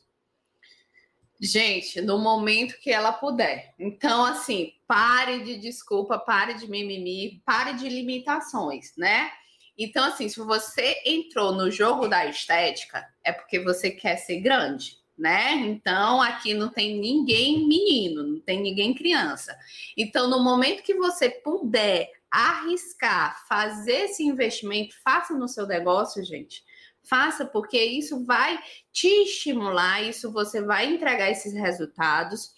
[1.42, 3.74] Gente, no momento que ela puder.
[3.80, 9.32] Então, assim, pare de desculpa, pare de mimimi, pare de limitações, né?
[9.78, 14.98] Então, assim, se você entrou no jogo da estética, é porque você quer ser grande,
[15.18, 15.54] né?
[15.54, 19.58] Então, aqui não tem ninguém menino, não tem ninguém criança.
[19.96, 26.62] Então, no momento que você puder arriscar, fazer esse investimento, faça no seu negócio, gente.
[27.10, 28.60] Faça, porque isso vai
[28.92, 32.52] te estimular, isso você vai entregar esses resultados.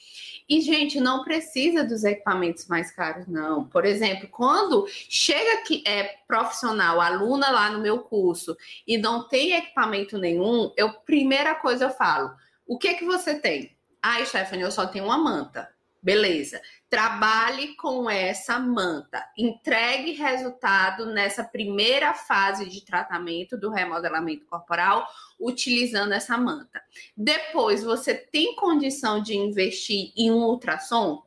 [0.50, 3.64] E, gente, não precisa dos equipamentos mais caros, não.
[3.64, 9.54] Por exemplo, quando chega que é profissional, aluna lá no meu curso, e não tem
[9.54, 12.36] equipamento nenhum, eu primeira coisa eu falo:
[12.68, 13.72] o que que você tem?
[14.02, 15.70] Ah, Stephanie, eu só tenho uma manta.
[16.02, 16.60] Beleza.
[16.90, 19.24] Trabalhe com essa manta.
[19.38, 25.08] Entregue resultado nessa primeira fase de tratamento do remodelamento corporal
[25.40, 26.82] utilizando essa manta.
[27.16, 31.24] Depois, você tem condição de investir em um ultrassom?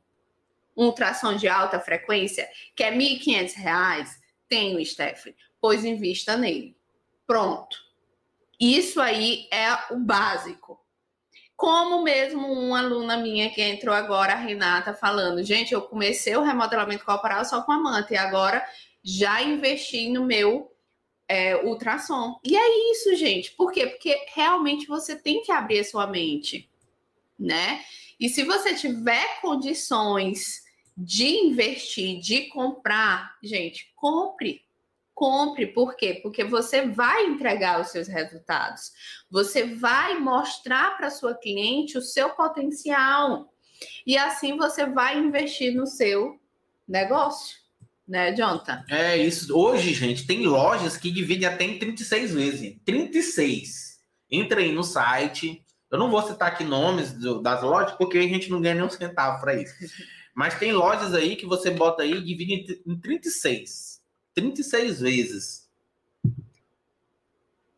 [0.76, 4.08] Um ultrassom de alta frequência, que é R$ 1.500?
[4.48, 5.36] Tenho, Stephanie.
[5.60, 6.76] Pois invista nele.
[7.26, 7.76] Pronto.
[8.58, 10.83] Isso aí é o básico.
[11.56, 16.42] Como mesmo uma aluna minha que entrou agora, a Renata, falando: gente, eu comecei o
[16.42, 18.64] remodelamento corporal só com a manta e agora
[19.02, 20.72] já investi no meu
[21.28, 22.38] é, ultrassom.
[22.44, 23.52] E é isso, gente.
[23.52, 23.86] Por quê?
[23.86, 26.68] Porque realmente você tem que abrir a sua mente,
[27.38, 27.84] né?
[28.18, 30.64] E se você tiver condições
[30.96, 34.63] de investir, de comprar, gente, compre.
[35.14, 36.18] Compre, por quê?
[36.22, 38.90] Porque você vai entregar os seus resultados.
[39.30, 43.48] Você vai mostrar para sua cliente o seu potencial.
[44.06, 46.38] E assim você vai investir no seu
[46.86, 47.56] negócio,
[48.06, 48.84] né, Jonathan?
[48.90, 49.56] É isso.
[49.56, 52.76] Hoje, gente, tem lojas que dividem até em 36 vezes.
[52.84, 54.00] 36.
[54.30, 55.62] Entra aí no site.
[55.90, 58.84] Eu não vou citar aqui nomes do- das lojas, porque a gente não ganha nem
[58.84, 59.74] um centavo para isso.
[60.34, 63.93] Mas tem lojas aí que você bota aí e divide em 36.
[64.34, 65.70] 36 vezes.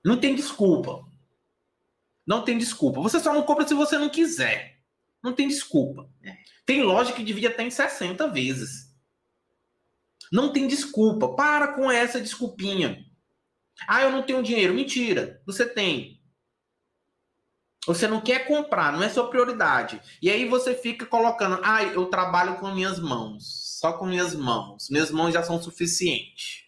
[0.04, 1.06] Não tem desculpa.
[2.26, 3.00] Não tem desculpa.
[3.00, 4.80] Você só não compra se você não quiser.
[5.22, 6.08] Não tem desculpa.
[6.64, 8.94] Tem loja que divide até em 60 vezes.
[10.32, 11.34] Não tem desculpa.
[11.34, 13.04] Para com essa desculpinha.
[13.86, 14.74] Ah, eu não tenho dinheiro.
[14.74, 15.40] Mentira.
[15.46, 16.16] Você tem.
[17.86, 20.00] Você não quer comprar, não é sua prioridade.
[20.20, 24.88] E aí você fica colocando, ah, eu trabalho com minhas mãos, só com minhas mãos.
[24.88, 26.64] Minhas mãos já são suficientes.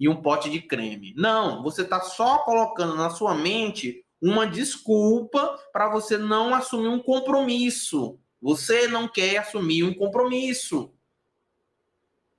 [0.00, 1.14] E um pote de creme.
[1.16, 6.98] Não, você está só colocando na sua mente uma desculpa para você não assumir um
[6.98, 8.18] compromisso.
[8.42, 10.92] Você não quer assumir um compromisso.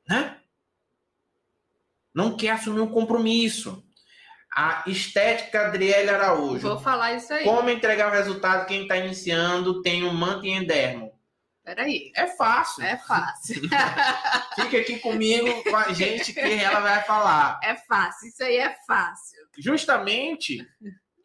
[0.06, 0.38] Né?
[2.14, 3.82] Não quer assumir um compromisso.
[4.54, 6.68] A estética Adriele Araújo.
[6.68, 7.46] Vou falar isso aí.
[7.46, 11.11] Como entregar o resultado quem está iniciando tem um manto em endermo?
[11.64, 12.12] Peraí.
[12.16, 12.84] É fácil.
[12.84, 13.62] É fácil.
[14.56, 17.60] Fica aqui comigo, com a gente, que ela vai falar.
[17.64, 18.30] é fácil.
[18.30, 19.40] Isso aí é fácil.
[19.58, 20.66] Justamente,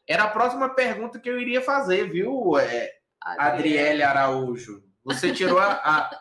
[0.06, 4.82] era a próxima pergunta que eu iria fazer, viu, é, Adriele Araújo?
[5.04, 6.20] Você tirou a, a,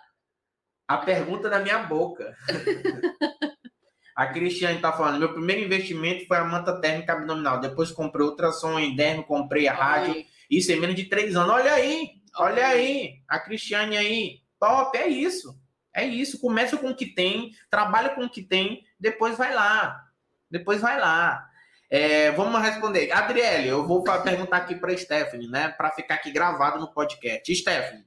[0.87, 2.35] a pergunta da minha boca.
[4.15, 7.59] A Cristiane tá falando, meu primeiro investimento foi a manta térmica abdominal.
[7.59, 10.23] Depois comprei ultrassom endermo, comprei a rádio.
[10.49, 11.53] Isso em menos de três anos.
[11.53, 13.21] Olha aí, olha aí.
[13.27, 14.41] A Cristiane aí.
[14.59, 15.59] Top, é isso.
[15.93, 16.39] É isso.
[16.39, 20.03] Começa com o que tem, trabalha com o que tem, depois vai lá.
[20.49, 21.47] Depois vai lá.
[21.89, 23.11] É, vamos responder.
[23.11, 25.69] Adriele, eu vou perguntar aqui para Stephanie, né?
[25.69, 27.53] Para ficar aqui gravado no podcast.
[27.55, 28.05] Stephanie,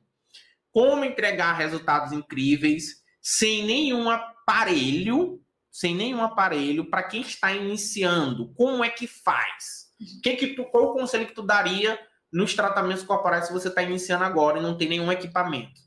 [0.71, 5.43] como entregar resultados incríveis sem nenhum aparelho
[5.79, 9.93] sem nenhum aparelho, para quem está iniciando, como é que faz?
[10.25, 11.97] Que que tu, qual o conselho que tu daria
[12.33, 15.81] nos tratamentos corporais se você está iniciando agora e não tem nenhum equipamento?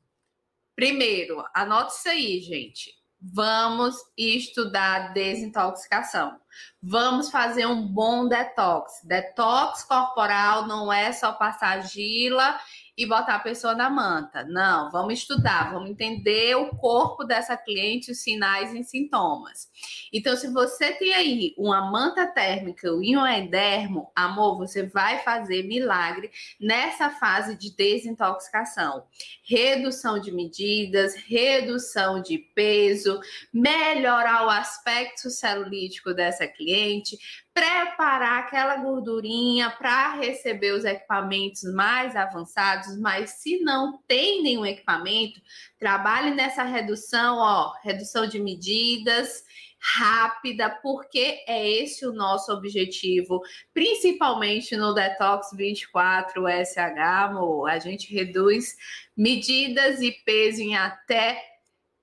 [0.76, 3.02] Primeiro, anote isso aí, gente.
[3.24, 6.40] Vamos estudar desintoxicação.
[6.82, 8.94] Vamos fazer um bom detox.
[9.04, 12.60] Detox corporal não é só passar gila
[12.98, 14.44] e botar a pessoa na manta.
[14.44, 19.70] Não, vamos estudar, vamos entender o corpo dessa cliente, os sinais e sintomas.
[20.12, 25.64] Então, se você tem aí uma manta térmica e um endermo, amor, você vai fazer
[25.64, 29.06] milagre nessa fase de desintoxicação.
[29.44, 33.20] Redução de medidas, redução de peso,
[33.54, 37.18] melhorar o aspecto celulítico dessa cliente,
[37.54, 45.42] preparar aquela gordurinha para receber os equipamentos mais avançados, mas se não tem nenhum equipamento,
[45.78, 49.44] trabalhe nessa redução, ó, redução de medidas
[49.82, 53.42] rápida, porque é esse o nosso objetivo,
[53.74, 57.68] principalmente no Detox 24 SH, amor.
[57.68, 58.76] A gente reduz
[59.18, 61.44] medidas e peso em até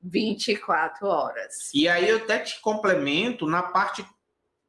[0.03, 1.71] 24 horas.
[1.73, 4.05] E aí eu até te complemento na parte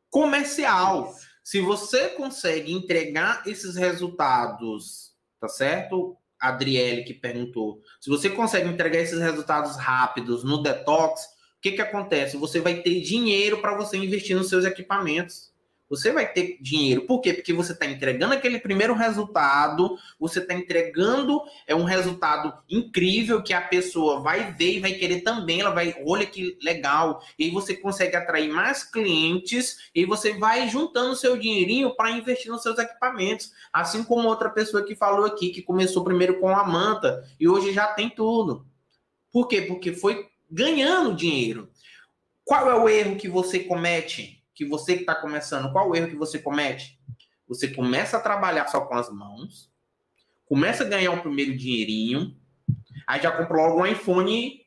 [0.10, 1.14] comercial.
[1.44, 6.16] Se você consegue entregar esses resultados, tá certo?
[6.40, 7.82] Adriele que perguntou.
[8.00, 12.38] Se você consegue entregar esses resultados rápidos no detox, o que que acontece?
[12.38, 15.49] Você vai ter dinheiro para você investir nos seus equipamentos
[15.90, 17.02] você vai ter dinheiro.
[17.02, 17.34] Por quê?
[17.34, 23.54] Porque você está entregando aquele primeiro resultado, você está entregando é um resultado incrível que
[23.54, 25.62] a pessoa vai ver e vai querer também.
[25.62, 27.22] Ela vai, olha que legal.
[27.38, 32.52] E aí você consegue atrair mais clientes e você vai juntando seu dinheirinho para investir
[32.52, 33.52] nos seus equipamentos.
[33.74, 37.74] Assim como outra pessoa que falou aqui, que começou primeiro com a manta e hoje
[37.74, 38.66] já tem tudo.
[39.32, 39.64] Por quê?
[39.64, 41.70] Porque foi ganhando dinheiro.
[42.44, 44.39] Qual é o erro que você comete?
[44.60, 47.00] Que você que está começando, qual o erro que você comete?
[47.48, 49.72] Você começa a trabalhar só com as mãos,
[50.44, 52.38] começa a ganhar um primeiro dinheirinho,
[53.08, 54.60] aí já compra logo um iPhone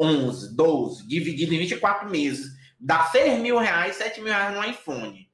[0.00, 2.50] 11, 12, dividido em 24 meses.
[2.76, 5.30] Dá 6 mil reais, 7 mil reais no iPhone.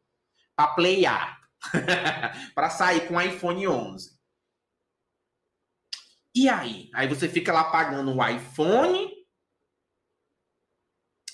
[0.54, 1.40] Para playar.
[2.54, 4.10] para sair com o iPhone 11.
[6.34, 6.90] E aí?
[6.92, 9.10] Aí você fica lá pagando o iPhone,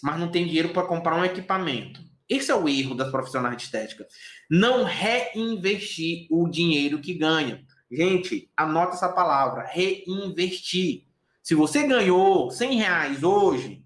[0.01, 2.12] mas não tem dinheiro para comprar um equipamento.
[2.33, 4.07] Esse é o erro das profissionais de estética.
[4.51, 7.63] Não reinvestir o dinheiro que ganha.
[7.91, 11.05] Gente, anota essa palavra, reinvestir.
[11.43, 13.85] Se você ganhou 100 reais hoje,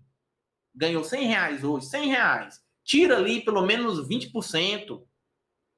[0.72, 5.02] ganhou 100 reais hoje, 100 reais, tira ali pelo menos 20%,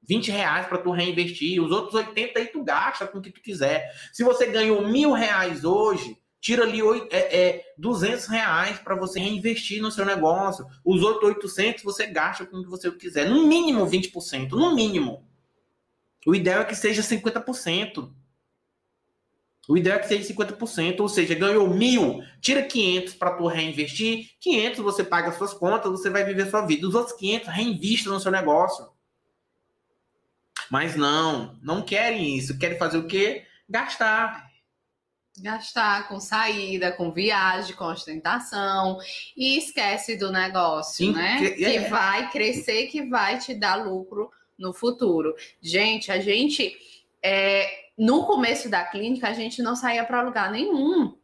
[0.07, 1.59] 20 reais para tu reinvestir.
[1.63, 3.91] Os outros 80 aí tu gasta com o que tu quiser.
[4.13, 6.79] Se você ganhou mil reais hoje, tira ali
[7.11, 10.65] é, é, 200 reais para você reinvestir no seu negócio.
[10.83, 13.29] Os outros 800 você gasta com o que você quiser.
[13.29, 15.27] No mínimo 20%, no mínimo.
[16.25, 18.11] O ideal é que seja 50%.
[19.67, 24.31] O ideal é que seja 50%, ou seja, ganhou mil, tira 500 para tu reinvestir,
[24.39, 26.87] 500 você paga suas contas, você vai viver sua vida.
[26.87, 28.89] Os outros 500 reinvista no seu negócio.
[30.71, 32.57] Mas não, não querem isso.
[32.57, 33.45] Querem fazer o quê?
[33.69, 34.48] Gastar
[35.41, 38.97] gastar com saída, com viagem, com ostentação
[39.35, 41.37] e esquece do negócio, Sim, né?
[41.37, 41.71] Que, é.
[41.71, 45.35] que vai crescer, que vai te dar lucro no futuro.
[45.61, 46.75] Gente, a gente
[47.23, 51.17] é, no começo da clínica a gente não saía para lugar nenhum.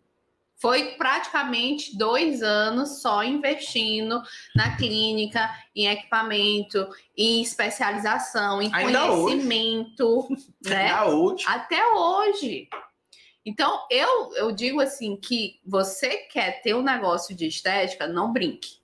[0.58, 4.22] Foi praticamente dois anos só investindo
[4.56, 10.28] na clínica, em equipamento, em especialização, em Ainda conhecimento.
[10.30, 10.56] Hoje.
[10.66, 10.88] Né?
[10.88, 11.46] Até hoje.
[11.48, 12.70] Até hoje.
[13.46, 18.84] Então, eu, eu digo assim que você quer ter um negócio de estética, não brinque.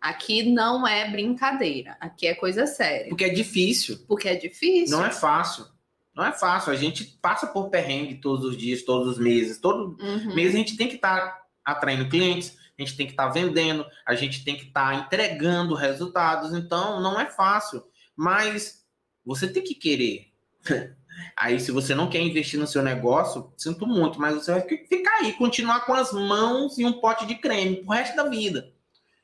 [0.00, 3.08] Aqui não é brincadeira, aqui é coisa séria.
[3.08, 4.04] Porque é difícil.
[4.06, 4.96] Porque é difícil.
[4.96, 5.66] Não é fácil.
[6.14, 6.72] Não é fácil.
[6.72, 9.58] A gente passa por perrengue todos os dias, todos os meses.
[9.58, 10.34] Todo uhum.
[10.34, 13.32] mês a gente tem que estar tá atraindo clientes, a gente tem que estar tá
[13.32, 16.52] vendendo, a gente tem que estar tá entregando resultados.
[16.52, 17.82] Então, não é fácil.
[18.14, 18.84] Mas
[19.24, 20.32] você tem que querer.
[21.36, 25.18] Aí, se você não quer investir no seu negócio, sinto muito, mas você vai ficar
[25.18, 28.72] aí, continuar com as mãos e um pote de creme pro resto da vida.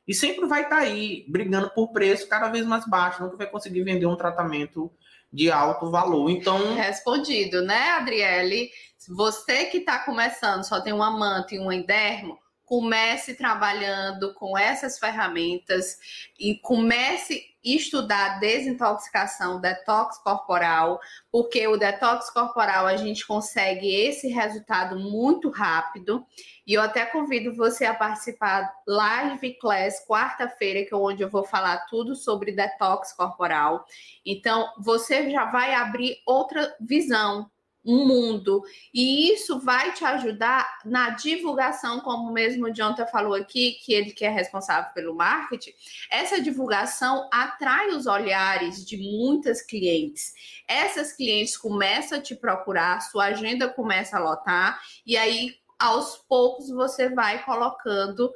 [0.07, 3.47] E sempre vai estar tá aí brigando por preço cada vez mais baixo, nunca vai
[3.47, 4.91] conseguir vender um tratamento
[5.33, 6.29] de alto valor.
[6.31, 6.75] Então.
[6.75, 8.71] Respondido, né, Adriele?
[9.09, 14.99] Você que está começando, só tem uma manta e um endermo, comece trabalhando com essas
[14.99, 15.97] ferramentas
[16.39, 21.01] e comece estudar desintoxicação, detox corporal,
[21.31, 26.25] porque o detox corporal a gente consegue esse resultado muito rápido.
[26.67, 31.45] E eu até convido você a participar live class quarta-feira, que é onde eu vou
[31.45, 33.85] falar tudo sobre detox corporal.
[34.25, 37.51] Então, você já vai abrir outra visão
[37.85, 38.63] um mundo.
[38.93, 44.13] E isso vai te ajudar na divulgação, como mesmo o Jonathan falou aqui, que ele
[44.13, 45.73] que é responsável pelo marketing.
[46.11, 50.33] Essa divulgação atrai os olhares de muitas clientes.
[50.69, 56.69] Essas clientes começam a te procurar, sua agenda começa a lotar, e aí, aos poucos,
[56.69, 58.31] você vai colocando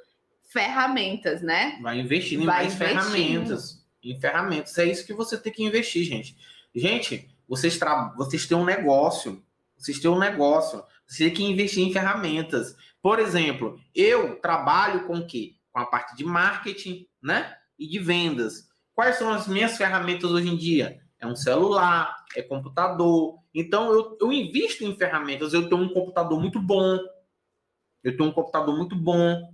[0.51, 1.78] ferramentas, né?
[1.82, 3.03] Vai investindo em vai mais investindo.
[3.03, 3.84] ferramentas.
[4.03, 4.78] Em ferramentas.
[4.78, 6.36] É isso que você tem que investir, gente.
[6.74, 8.12] Gente, vocês, tra...
[8.16, 9.42] vocês têm um negócio.
[9.76, 10.82] Vocês têm um negócio.
[11.07, 12.76] Você tem que investir em ferramentas.
[13.03, 15.57] Por exemplo, eu trabalho com o quê?
[15.72, 17.55] Com a parte de marketing, né?
[17.78, 18.68] E de vendas.
[18.95, 21.01] Quais são as minhas ferramentas hoje em dia?
[21.18, 23.38] É um celular, é computador.
[23.55, 25.53] Então, eu, eu invisto em ferramentas.
[25.53, 26.99] Eu tenho um computador muito bom.
[28.03, 29.53] Eu tenho um computador muito bom.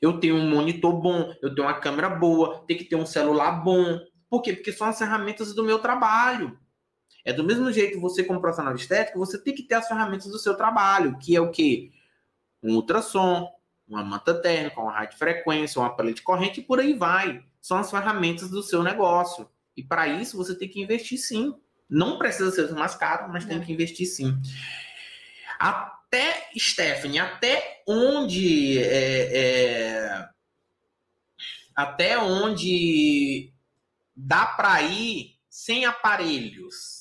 [0.00, 1.32] Eu tenho um monitor bom.
[1.40, 2.64] Eu tenho uma câmera boa.
[2.66, 3.98] Tem que ter um celular bom.
[4.28, 4.52] Por quê?
[4.52, 6.58] Porque são as ferramentas do meu trabalho.
[7.28, 10.28] É do mesmo jeito você, como profissional de estética, você tem que ter as ferramentas
[10.28, 11.90] do seu trabalho, que é o quê?
[12.62, 13.52] Um ultrassom,
[13.86, 17.44] uma manta térmica, uma radiofrequência, uma paleta de corrente e por aí vai.
[17.60, 19.46] São as ferramentas do seu negócio.
[19.76, 21.54] E para isso você tem que investir sim.
[21.86, 24.34] Não precisa ser mais caro, mas tem que investir sim.
[25.58, 30.28] Até, Stephanie, até onde é, é,
[31.76, 33.52] até onde
[34.16, 36.97] dá para ir sem aparelhos?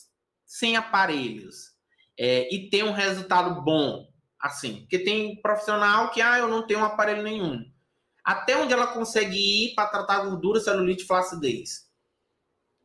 [0.58, 1.76] Sem aparelhos
[2.18, 6.80] é, e ter um resultado bom, assim, porque tem profissional que, ah, eu não tenho
[6.80, 7.64] um aparelho nenhum.
[8.24, 11.88] Até onde ela consegue ir para tratar gordura, celulite e flacidez?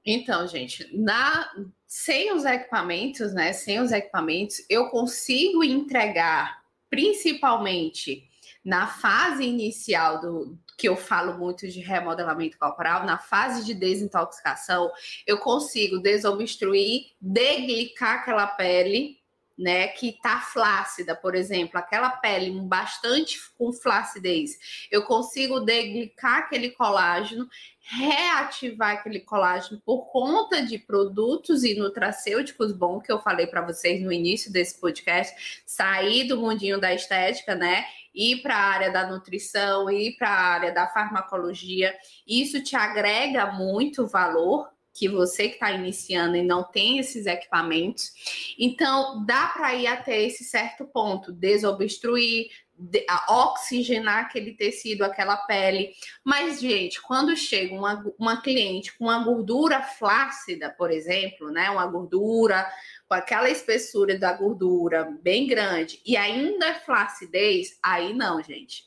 [0.05, 1.51] Então, gente, na
[1.87, 3.53] sem os equipamentos, né?
[3.53, 8.29] Sem os equipamentos, eu consigo entregar, principalmente
[8.65, 14.91] na fase inicial do, que eu falo muito de remodelamento corporal, na fase de desintoxicação,
[15.27, 19.22] eu consigo desobstruir, deglicar aquela pele,
[19.59, 26.71] né, que tá flácida, por exemplo, aquela pele bastante com flacidez, eu consigo deglicar aquele
[26.71, 27.49] colágeno,
[27.81, 34.03] reativar aquele colágeno por conta de produtos e nutracêuticos bons que eu falei para vocês
[34.03, 37.85] no início desse podcast, sair do mundinho da estética, né,
[38.15, 41.95] ir para a área da nutrição, ir para a área da farmacologia.
[42.27, 48.13] Isso te agrega muito valor que você que está iniciando e não tem esses equipamentos.
[48.59, 55.93] Então, dá para ir até esse certo ponto, desobstruir, de, oxigenar aquele tecido, aquela pele.
[56.25, 61.87] Mas, gente, quando chega uma, uma cliente com uma gordura flácida, por exemplo, né, uma
[61.87, 62.71] gordura
[63.09, 68.85] com aquela espessura da gordura bem grande e ainda é flacidez, aí não, gente.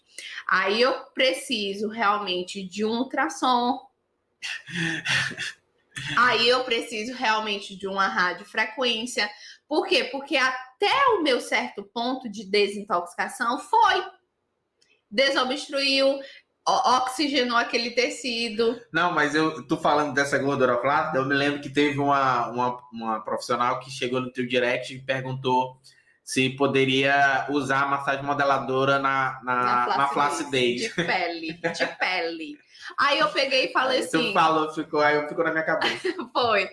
[0.47, 3.79] Aí eu preciso realmente de um ultrassom.
[6.17, 9.29] Aí eu preciso realmente de uma radiofrequência.
[9.67, 10.05] Por quê?
[10.05, 14.03] Porque até o meu certo ponto de desintoxicação foi.
[15.09, 16.19] Desobstruiu,
[16.67, 18.79] oxigenou aquele tecido.
[18.91, 22.81] Não, mas eu tô falando dessa gordura flácida, eu me lembro que teve uma, uma,
[22.91, 25.79] uma profissional que chegou no teu direct e perguntou
[26.25, 30.81] se poderia usar a massagem modeladora na, na, na, flacidez, na flacidez.
[30.81, 32.57] De pele, de pele.
[32.99, 34.29] Aí eu peguei e falei aí assim.
[34.29, 36.15] Tu falou, ficou, aí ficou na minha cabeça.
[36.33, 36.67] Foi.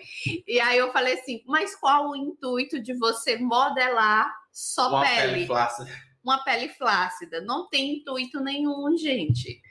[0.47, 5.33] E aí eu falei assim, mas qual o intuito de você modelar só Uma pele?
[5.33, 5.91] pele flácida.
[6.23, 7.41] Uma pele flácida.
[7.41, 9.61] Não tem intuito nenhum, gente.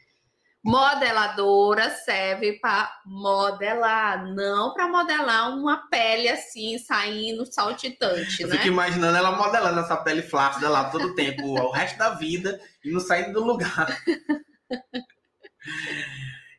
[0.64, 8.56] Modeladora serve para modelar, não para modelar uma pele assim, saindo saltitante, Eu né?
[8.56, 12.60] fico imaginando ela modelando essa pele flácida lá todo o tempo, o resto da vida,
[12.84, 13.88] e não saindo do lugar.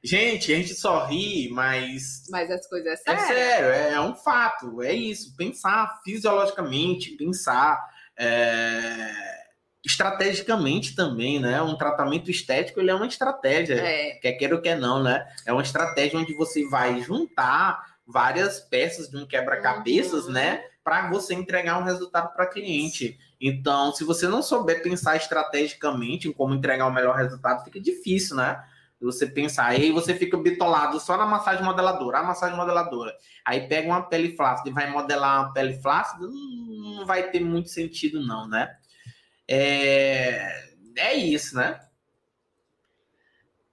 [0.03, 2.23] Gente, a gente só ri, mas.
[2.29, 3.21] Mas as coisas é sério.
[3.21, 4.81] É sério, é, um fato.
[4.81, 5.33] É isso.
[5.37, 7.81] Pensar fisiologicamente, pensar
[8.19, 9.42] é,
[9.83, 11.61] estrategicamente também, né?
[11.61, 13.75] Um tratamento estético ele é uma estratégia.
[13.75, 14.11] É.
[14.15, 15.27] Quer queira ou quer não, né?
[15.45, 20.31] É uma estratégia onde você vai juntar várias peças de um quebra-cabeças, uhum.
[20.31, 20.63] né?
[20.83, 23.17] Para você entregar um resultado para cliente.
[23.39, 28.37] Então, se você não souber pensar estrategicamente em como entregar o melhor resultado, fica difícil,
[28.37, 28.63] né?
[29.01, 33.13] Você pensar, aí você fica bitolado só na massagem modeladora, a massagem modeladora.
[33.45, 37.41] Aí pega uma pele flácida e vai modelar uma pele flácida, hum, não vai ter
[37.41, 38.77] muito sentido, não, né?
[39.55, 40.63] É,
[40.97, 41.79] é isso, né?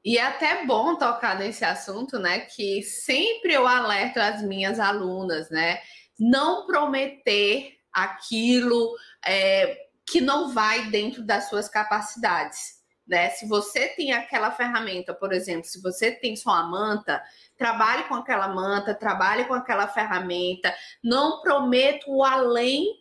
[0.05, 2.41] E é até bom tocar nesse assunto, né?
[2.41, 5.81] Que sempre eu alerto as minhas alunas, né?
[6.19, 12.79] Não prometer aquilo é, que não vai dentro das suas capacidades.
[13.07, 13.31] Né?
[13.31, 17.23] Se você tem aquela ferramenta, por exemplo, se você tem só a manta,
[17.57, 20.73] trabalhe com aquela manta, trabalhe com aquela ferramenta,
[21.03, 23.00] não prometo o além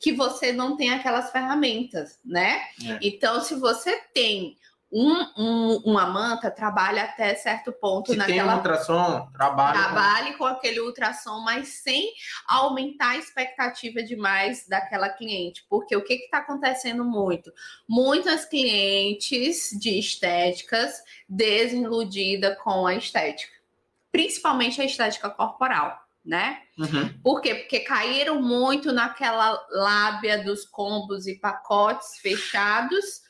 [0.00, 2.60] que você não tem aquelas ferramentas, né?
[2.84, 2.98] É.
[3.02, 4.56] Então, se você tem
[4.92, 8.42] um, um, uma manta trabalha até certo ponto Se naquela.
[8.42, 9.78] Tem um ultrassom, trabalhe.
[9.78, 10.38] Trabalhe com...
[10.38, 12.12] com aquele ultrassom, mas sem
[12.48, 15.64] aumentar a expectativa demais daquela cliente.
[15.68, 17.52] Porque o que está acontecendo muito?
[17.88, 23.52] Muitas clientes de estéticas desiludida com a estética,
[24.10, 26.09] principalmente a estética corporal.
[26.24, 26.58] Né?
[26.78, 27.20] Uhum.
[27.22, 27.54] Por quê?
[27.54, 33.22] Porque caíram muito naquela lábia dos combos e pacotes fechados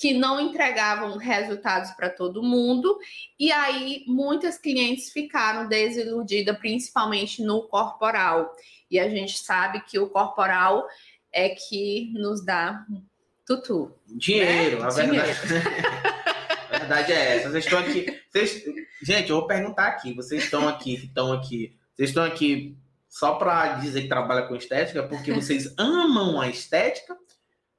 [0.00, 2.98] que não entregavam resultados para todo mundo,
[3.38, 8.50] e aí muitas clientes ficaram desiludidas, principalmente no corporal.
[8.90, 10.88] E a gente sabe que o corporal
[11.30, 12.82] é que nos dá
[13.46, 13.94] tutu.
[14.06, 14.86] Dinheiro, né?
[14.86, 15.30] a verdade.
[16.72, 17.50] a verdade é essa.
[17.50, 18.22] Vocês estão aqui.
[18.30, 18.64] Vocês...
[19.02, 20.14] Gente, eu vou perguntar aqui.
[20.14, 21.78] Vocês estão aqui, estão aqui.
[22.00, 27.14] Vocês estão aqui só para dizer que trabalha com estética, porque vocês amam a estética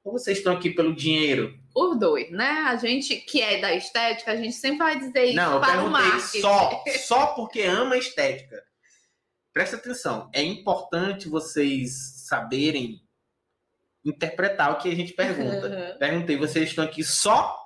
[0.04, 1.58] ou vocês estão aqui pelo dinheiro?
[1.74, 2.66] Os dois, né?
[2.68, 5.90] A gente que é da estética, a gente sempre vai dizer isso Não, para o
[5.90, 6.40] marketing.
[6.40, 8.62] Só, só porque ama estética.
[9.52, 13.02] Presta atenção, é importante vocês saberem
[14.04, 15.66] interpretar o que a gente pergunta.
[15.66, 15.98] Uhum.
[15.98, 17.61] Perguntei, vocês estão aqui só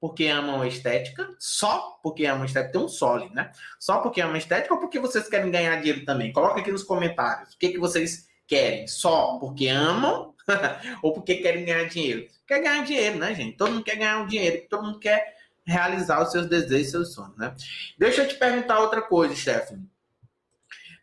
[0.00, 1.34] porque amam a estética?
[1.38, 2.72] Só porque amam a estética?
[2.72, 3.50] Tem um sólido, né?
[3.78, 6.32] Só porque amam a estética ou porque vocês querem ganhar dinheiro também?
[6.32, 7.54] Coloca aqui nos comentários.
[7.54, 8.86] O que, que vocês querem?
[8.86, 10.34] Só porque amam
[11.02, 12.26] ou porque querem ganhar dinheiro.
[12.46, 13.56] Quer ganhar dinheiro, né, gente?
[13.56, 15.34] Todo mundo quer ganhar um dinheiro, todo mundo quer
[15.66, 17.54] realizar os seus desejos, seus sonhos, né?
[17.98, 19.88] Deixa eu te perguntar outra coisa, Stephanie.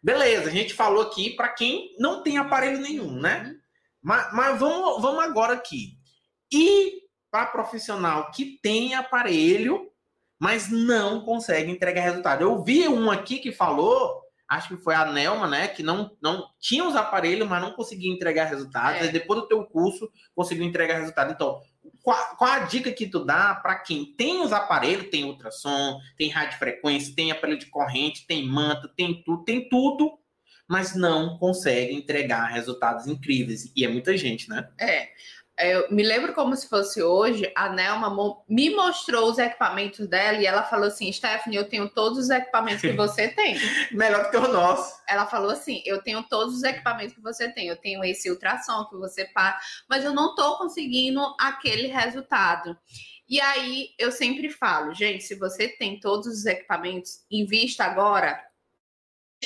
[0.01, 3.55] Beleza, a gente falou aqui para quem não tem aparelho nenhum, né?
[4.01, 5.97] Mas, mas vamos, vamos agora aqui.
[6.51, 7.02] E
[7.33, 9.89] para profissional que tem aparelho,
[10.39, 12.43] mas não consegue entregar resultado.
[12.43, 16.45] Eu vi um aqui que falou acho que foi a Nelma, né, que não, não
[16.59, 19.07] tinha os aparelhos, mas não conseguia entregar resultados.
[19.07, 19.11] É.
[19.11, 21.31] depois do teu curso, conseguiu entregar resultado.
[21.31, 21.59] Então,
[22.03, 26.29] qual, qual a dica que tu dá para quem tem os aparelhos, tem ultrassom, tem
[26.29, 30.19] radiofrequência, tem aparelho de corrente, tem manta, tem tudo, tem tudo,
[30.67, 33.71] mas não consegue entregar resultados incríveis.
[33.75, 34.69] E é muita gente, né?
[34.79, 35.09] É.
[35.59, 40.47] Eu me lembro como se fosse hoje, a Nelma me mostrou os equipamentos dela e
[40.47, 43.55] ela falou assim: Stephanie, eu tenho todos os equipamentos que você tem.
[43.91, 44.99] Melhor que o nosso.
[45.07, 47.67] Ela falou assim: eu tenho todos os equipamentos que você tem.
[47.67, 52.75] Eu tenho esse ultrassom que você faz, mas eu não estou conseguindo aquele resultado.
[53.29, 58.43] E aí eu sempre falo, gente, se você tem todos os equipamentos, invista agora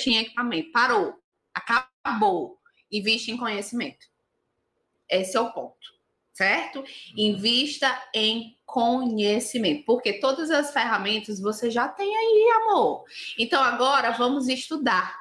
[0.06, 0.72] em equipamento.
[0.72, 1.16] Parou,
[1.54, 2.58] acabou.
[2.90, 4.08] Invista em conhecimento.
[5.10, 5.97] Esse é o ponto
[6.38, 6.80] certo?
[6.80, 6.86] Uhum.
[7.18, 13.04] Invista em conhecimento, porque todas as ferramentas você já tem aí, amor.
[13.40, 15.18] Então agora vamos estudar.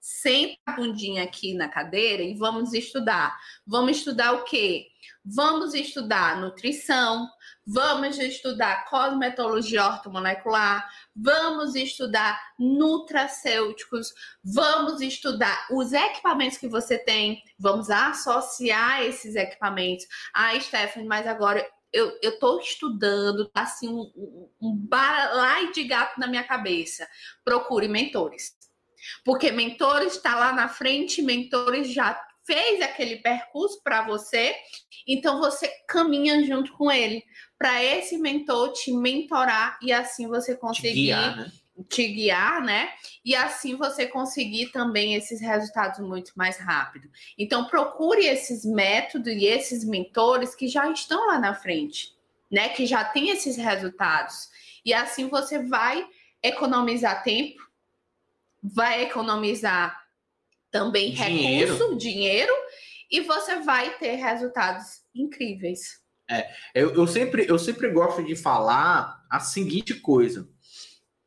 [0.00, 3.38] Senta a bundinha aqui na cadeira e vamos estudar.
[3.66, 4.86] Vamos estudar o quê?
[5.24, 7.28] Vamos estudar nutrição,
[7.66, 14.12] vamos estudar cosmetologia ortomolecular, vamos estudar nutracêuticos,
[14.42, 20.06] vamos estudar os equipamentos que você tem, vamos associar esses equipamentos.
[20.34, 26.26] Ah, Stephanie, mas agora eu, estou estudando, tá assim, um, um balai de gato na
[26.26, 27.08] minha cabeça.
[27.44, 28.52] Procure mentores.
[29.24, 34.54] Porque mentores está lá na frente, mentores já fez aquele percurso para você,
[35.06, 37.24] então você caminha junto com ele
[37.64, 41.52] para esse mentor te mentorar e assim você conseguir te guiar, né?
[41.88, 42.90] te guiar, né?
[43.24, 47.08] E assim você conseguir também esses resultados muito mais rápido.
[47.38, 52.14] Então procure esses métodos e esses mentores que já estão lá na frente,
[52.52, 52.68] né?
[52.68, 54.50] Que já tem esses resultados.
[54.84, 56.06] E assim você vai
[56.42, 57.66] economizar tempo,
[58.62, 60.04] vai economizar
[60.70, 61.72] também dinheiro.
[61.72, 62.52] recurso, dinheiro,
[63.10, 66.03] e você vai ter resultados incríveis.
[66.28, 70.48] É, eu, eu, sempre, eu sempre gosto de falar a seguinte coisa.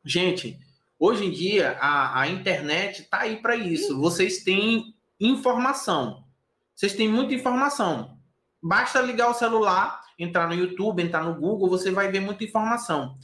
[0.04, 0.58] Gente,
[0.98, 3.98] hoje em dia a, a internet está aí para isso.
[3.98, 6.24] Vocês têm informação.
[6.74, 8.18] Vocês têm muita informação.
[8.62, 13.16] Basta ligar o celular, entrar no YouTube, entrar no Google, você vai ver muita informação.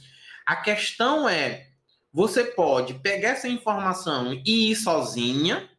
[0.45, 1.67] A questão é,
[2.13, 5.69] você pode pegar essa informação e ir sozinha.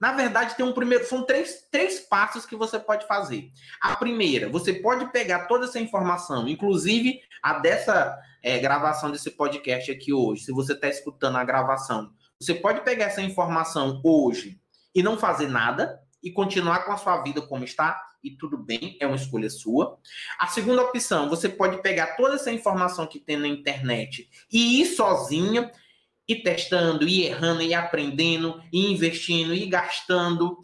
[0.00, 3.50] Na verdade, tem um primeiro, são três, três passos que você pode fazer.
[3.80, 9.90] A primeira, você pode pegar toda essa informação, inclusive a dessa é, gravação desse podcast
[9.90, 10.44] aqui hoje.
[10.44, 14.60] Se você está escutando a gravação, você pode pegar essa informação hoje
[14.94, 18.96] e não fazer nada e continuar com a sua vida como está e tudo bem,
[19.00, 19.98] é uma escolha sua.
[20.38, 24.86] A segunda opção, você pode pegar toda essa informação que tem na internet e ir
[24.86, 25.70] sozinha,
[26.28, 30.58] e testando, e errando, e aprendendo, e investindo, e gastando.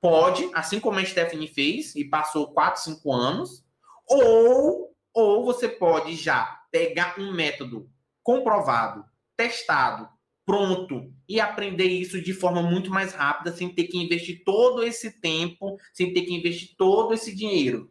[0.00, 3.64] Pode, assim como a Stephanie fez e passou 4, 5 anos,
[4.06, 7.90] ou, ou você pode já pegar um método
[8.22, 9.04] comprovado,
[9.36, 10.08] testado,
[10.46, 15.20] pronto e aprender isso de forma muito mais rápida, sem ter que investir todo esse
[15.20, 17.90] tempo, sem ter que investir todo esse dinheiro.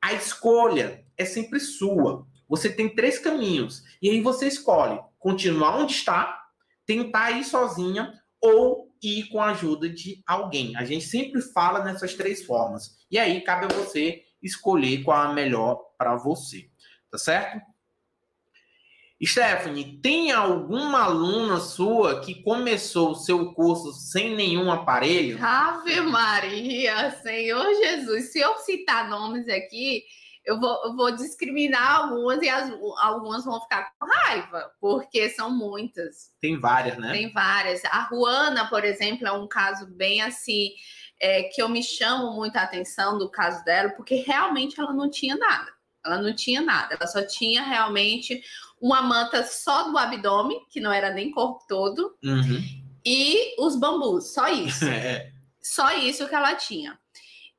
[0.00, 2.26] A escolha é sempre sua.
[2.52, 6.38] Você tem três caminhos e aí você escolhe continuar onde está,
[6.84, 10.76] tentar ir sozinha ou ir com a ajuda de alguém.
[10.76, 12.98] A gente sempre fala nessas três formas.
[13.10, 16.68] E aí cabe a você escolher qual é a melhor para você.
[17.10, 17.58] Tá certo?
[19.24, 25.42] Stephanie, tem alguma aluna sua que começou o seu curso sem nenhum aparelho?
[25.42, 28.30] Ave Maria, Senhor Jesus.
[28.30, 30.02] Se eu citar nomes aqui,
[30.44, 35.50] eu vou, eu vou discriminar algumas e as, algumas vão ficar com raiva, porque são
[35.50, 36.32] muitas.
[36.40, 37.12] Tem várias, né?
[37.12, 37.84] Tem várias.
[37.84, 40.70] A Ruana, por exemplo, é um caso bem assim,
[41.20, 45.08] é, que eu me chamo muito a atenção do caso dela, porque realmente ela não
[45.08, 45.70] tinha nada.
[46.04, 48.42] Ela não tinha nada, ela só tinha realmente
[48.80, 52.60] uma manta só do abdômen, que não era nem corpo todo, uhum.
[53.06, 54.84] e os bambus, só isso.
[54.84, 55.30] é.
[55.62, 56.98] Só isso que ela tinha.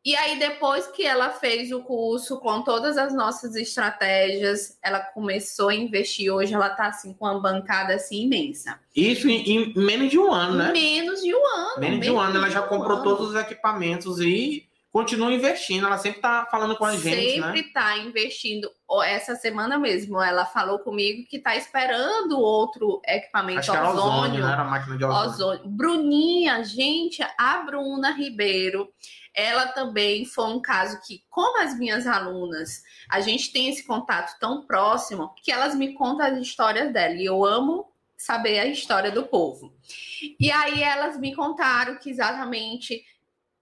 [0.05, 5.69] E aí, depois que ela fez o curso com todas as nossas estratégias, ela começou
[5.69, 6.29] a investir.
[6.29, 8.77] Hoje ela está assim com uma bancada assim imensa.
[8.93, 10.71] Isso em, em, menos de um ano, né?
[10.73, 11.79] Menos de um ano.
[11.79, 15.87] Menos, menos de um ano, ela já comprou todos os equipamentos e continua investindo.
[15.87, 17.45] Ela sempre está falando com a gente, né?
[17.45, 18.69] Sempre está investindo.
[19.05, 23.95] Essa semana mesmo, ela falou comigo que está esperando outro equipamento Acho ozônio.
[23.95, 24.51] Ozônio, né?
[24.51, 25.29] Era a máquina de ozônio.
[25.29, 25.61] ozônio.
[25.65, 28.87] Bruninha, gente, a Bruna Ribeiro,
[29.35, 34.37] ela também foi um caso que, como as minhas alunas, a gente tem esse contato
[34.39, 37.15] tão próximo que elas me contam as histórias dela.
[37.15, 39.73] E eu amo saber a história do povo.
[40.39, 43.03] E aí elas me contaram que exatamente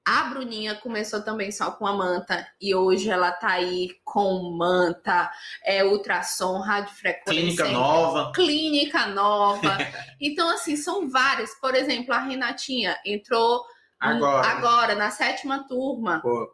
[0.06, 5.32] a Bruninha começou também só com a manta e hoje ela tá aí com manta,
[5.64, 7.24] é, ultrassom, radiofrequência.
[7.34, 8.32] Clínica nova.
[8.34, 9.78] Clínica nova.
[10.20, 11.54] então, assim, são várias.
[11.60, 13.64] Por exemplo, a Renatinha entrou
[14.02, 16.20] agora, agora na sétima turma.
[16.22, 16.54] Pô.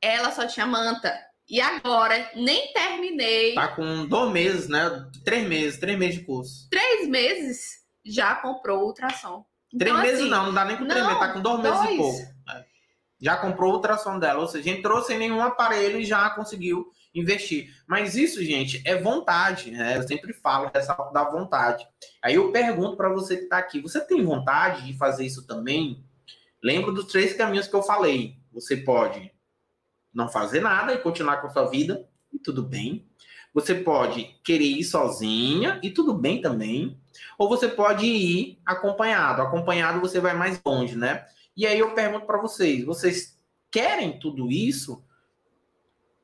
[0.00, 1.12] Ela só tinha manta.
[1.48, 3.54] E agora, nem terminei.
[3.54, 5.06] Tá com dois meses, né?
[5.24, 6.68] Três meses, três meses de curso.
[6.70, 9.44] Três meses já comprou ultrassom.
[9.78, 11.80] Três então, meses assim, não, não dá nem com três meses, tá com dois, dois.
[11.80, 12.18] meses e pouco.
[12.50, 12.64] É.
[13.20, 17.70] Já comprou o ultrassom dela, ou seja, entrou sem nenhum aparelho e já conseguiu investir.
[17.86, 19.96] Mas isso, gente, é vontade, né?
[19.96, 21.86] Eu sempre falo dessa da vontade.
[22.22, 26.04] Aí eu pergunto para você que está aqui, você tem vontade de fazer isso também?
[26.62, 28.36] Lembra dos três caminhos que eu falei.
[28.52, 29.32] Você pode
[30.12, 33.06] não fazer nada e continuar com a sua vida, e tudo bem.
[33.54, 36.98] Você pode querer ir sozinha, e tudo bem também.
[37.38, 39.42] Ou você pode ir acompanhado.
[39.42, 41.26] Acompanhado você vai mais longe, né?
[41.56, 43.38] E aí eu pergunto para vocês: vocês
[43.70, 45.02] querem tudo isso?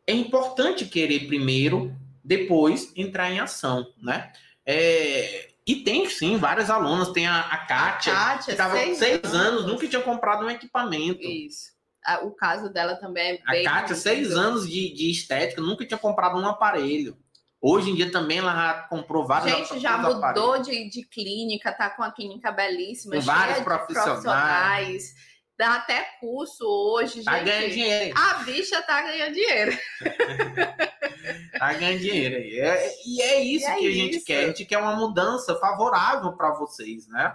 [0.07, 4.32] É importante querer primeiro, depois entrar em ação, né?
[4.64, 7.12] É, e tem sim várias alunas.
[7.12, 10.47] Tem a, a Kátia, a Kátia que estava seis, seis anos, anos, nunca tinha comprado
[10.47, 11.21] um equipamento.
[11.21, 11.77] Isso.
[12.23, 13.66] O caso dela também é bem.
[13.66, 17.19] A Kátia, seis anos de, de estética, nunca tinha comprado um aparelho.
[17.61, 22.03] Hoje em dia também ela comprou vários Gente, já mudou de, de clínica, tá com
[22.03, 24.23] uma clínica belíssima, com vários profissionais.
[24.23, 25.14] profissionais.
[25.59, 28.17] Dá até curso hoje, tá ganhando dinheiro.
[28.17, 29.77] A bicha tá ganhando dinheiro.
[31.59, 32.37] tá ganhando dinheiro.
[32.37, 34.25] E é, e é isso e é que é a gente isso.
[34.27, 34.45] quer.
[34.45, 37.35] A gente quer uma mudança favorável para vocês, né?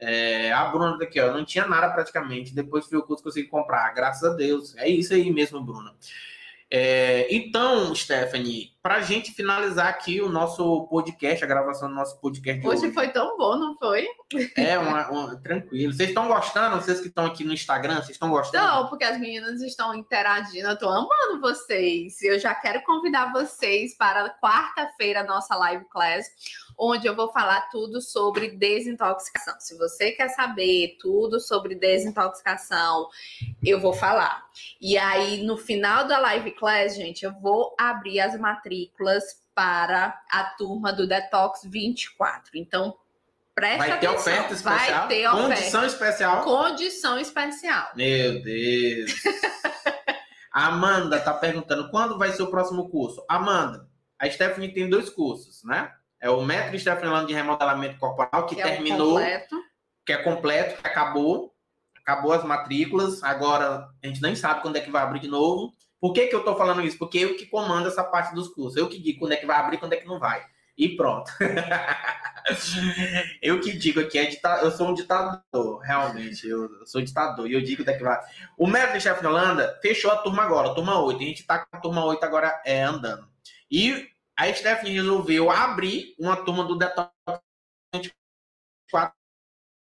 [0.00, 2.54] É, a Bruna daqui, ó, não tinha nada praticamente.
[2.54, 4.74] Depois que o curso consegui comprar, graças a Deus.
[4.78, 5.94] É isso aí mesmo, Bruna.
[6.70, 12.20] É, então, Stephanie, para a gente finalizar aqui o nosso podcast, a gravação do nosso
[12.20, 12.84] podcast hoje.
[12.84, 14.06] Hoje foi tão bom, não foi?
[14.56, 15.92] É, uma, uma, tranquilo.
[15.92, 16.76] Vocês estão gostando?
[16.76, 18.64] Vocês que estão aqui no Instagram, vocês estão gostando?
[18.64, 20.68] Não, porque as meninas estão interagindo.
[20.68, 22.22] Eu estou amando vocês.
[22.22, 26.26] Eu já quero convidar vocês para quarta-feira, nossa live class
[26.78, 29.56] onde eu vou falar tudo sobre desintoxicação.
[29.58, 33.08] Se você quer saber tudo sobre desintoxicação,
[33.64, 34.46] eu vou falar.
[34.80, 38.38] E aí, no final da live class, gente, eu vou abrir as
[38.78, 39.24] matrículas
[39.54, 42.52] para a turma do Detox 24.
[42.54, 42.96] Então,
[43.54, 44.32] presta Vai ter atenção.
[44.32, 44.98] oferta especial?
[44.98, 45.48] Vai ter oferta.
[45.48, 46.44] Condição especial?
[46.44, 47.90] Condição especial.
[47.96, 49.12] Meu Deus.
[50.52, 53.24] Amanda tá perguntando quando vai ser o próximo curso.
[53.28, 55.92] Amanda, a Stephanie tem dois cursos, né?
[56.20, 59.56] É o Metro Stephanie Lando de Remodelamento Corporal, que, que é terminou, completo.
[60.04, 61.54] que é completo, que acabou.
[62.02, 63.22] Acabou as matrículas.
[63.22, 65.72] Agora a gente nem sabe quando é que vai abrir de novo.
[66.00, 66.98] Por que, que eu tô falando isso?
[66.98, 68.76] Porque eu que comando essa parte dos cursos.
[68.76, 70.44] Eu que digo quando é que vai abrir quando é que não vai.
[70.76, 71.30] E pronto.
[73.42, 74.60] eu que digo aqui, é dita...
[74.62, 76.48] eu sou um ditador, realmente.
[76.48, 78.20] Eu sou ditador e eu digo daqui vai.
[78.56, 81.20] O método chefe de Holanda fechou a turma agora, a turma 8.
[81.20, 83.28] A gente tá com a turma 8 agora é, andando.
[83.68, 87.10] E a Stephanie resolveu abrir uma turma do Detox
[87.92, 89.18] 24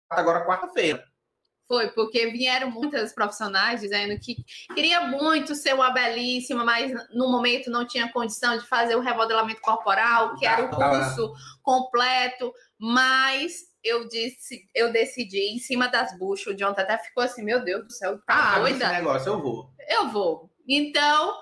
[0.09, 1.05] agora quarta-feira.
[1.67, 4.37] Foi, porque vieram muitas profissionais dizendo que
[4.73, 9.59] queria muito ser uma belíssima, mas no momento não tinha condição de fazer o remodelamento
[9.59, 16.53] corporal, que era o curso completo, mas eu disse, eu decidi em cima das buchas,
[16.53, 18.85] o John até ficou assim, meu Deus do céu, tá ah, doida?
[18.85, 19.69] Esse negócio, eu vou.
[19.89, 20.49] Eu vou.
[20.67, 21.33] Então,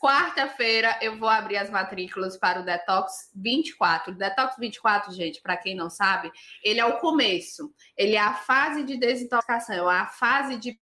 [0.00, 4.12] quarta-feira eu vou abrir as matrículas para o Detox 24.
[4.12, 6.30] O Detox 24, gente, para quem não sabe,
[6.62, 7.72] ele é o começo.
[7.96, 10.78] Ele é a fase de desintoxicação, é a fase de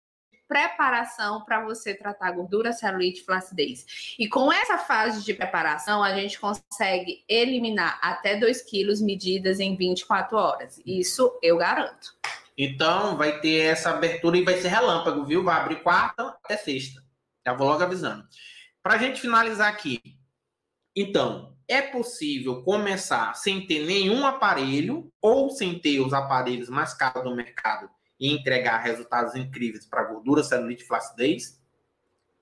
[0.47, 4.15] preparação para você tratar gordura, celulite, flacidez.
[4.17, 9.75] E com essa fase de preparação, a gente consegue eliminar até 2 quilos medidas em
[9.75, 10.81] 24 horas.
[10.83, 12.15] Isso eu garanto.
[12.57, 15.43] Então, vai ter essa abertura e vai ser relâmpago, viu?
[15.43, 17.01] Vai abrir quarta até sexta.
[17.45, 18.27] Já vou logo avisando.
[18.81, 20.01] Para a gente finalizar aqui.
[20.95, 27.23] Então, é possível começar sem ter nenhum aparelho ou sem ter os aparelhos mais caros
[27.23, 31.61] do mercado e entregar resultados incríveis para gordura, celulite e flacidez?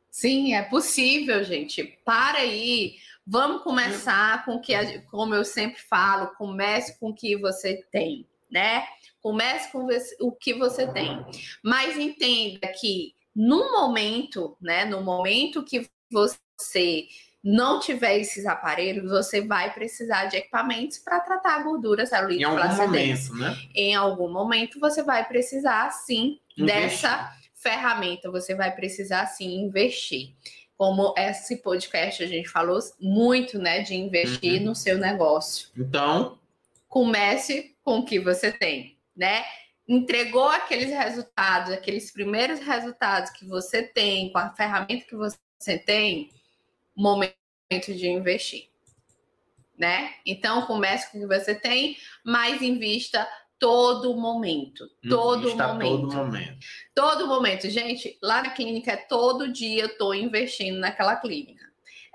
[0.10, 1.84] Sim, é possível, gente.
[2.06, 2.96] Para aí.
[3.30, 4.74] Vamos começar com que,
[5.12, 8.88] como eu sempre falo, comece com o que você tem, né?
[9.22, 9.86] Comece com
[10.22, 11.26] o que você tem.
[11.62, 14.86] Mas entenda que no momento, né?
[14.86, 17.08] No momento que você
[17.44, 22.44] não tiver esses aparelhos, você vai precisar de equipamentos para tratar a gordura, celulite, em
[22.44, 23.30] algum flacidez.
[23.30, 23.58] momento, né?
[23.74, 26.82] Em algum momento você vai precisar sim investir.
[26.82, 30.34] dessa ferramenta, você vai precisar sim investir.
[30.76, 34.68] Como esse podcast a gente falou muito, né, de investir uhum.
[34.68, 35.70] no seu negócio.
[35.76, 36.38] Então,
[36.88, 39.44] comece com o que você tem, né?
[39.88, 45.38] Entregou aqueles resultados, aqueles primeiros resultados que você tem com a ferramenta que você
[45.78, 46.30] tem,
[46.96, 47.34] momento
[47.88, 48.70] de investir,
[49.78, 50.16] né?
[50.26, 53.28] Então comece com o que você tem, mas invista
[53.60, 56.58] todo momento, todo invista momento, todo momento,
[56.96, 58.18] todo momento, gente.
[58.22, 61.66] Lá na clínica todo dia eu tô investindo naquela clínica.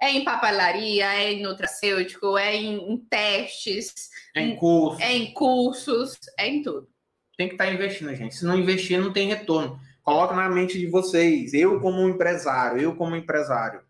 [0.01, 5.33] É em papelaria, é em nutracêutico, é em, em testes, é em cursos, é em
[5.33, 6.89] cursos, é em tudo.
[7.37, 8.35] Tem que estar tá investindo, gente.
[8.35, 9.81] Se não investir, não tem retorno.
[10.03, 11.55] Coloca na mente de vocês.
[11.55, 13.83] Eu como empresário, eu como empresário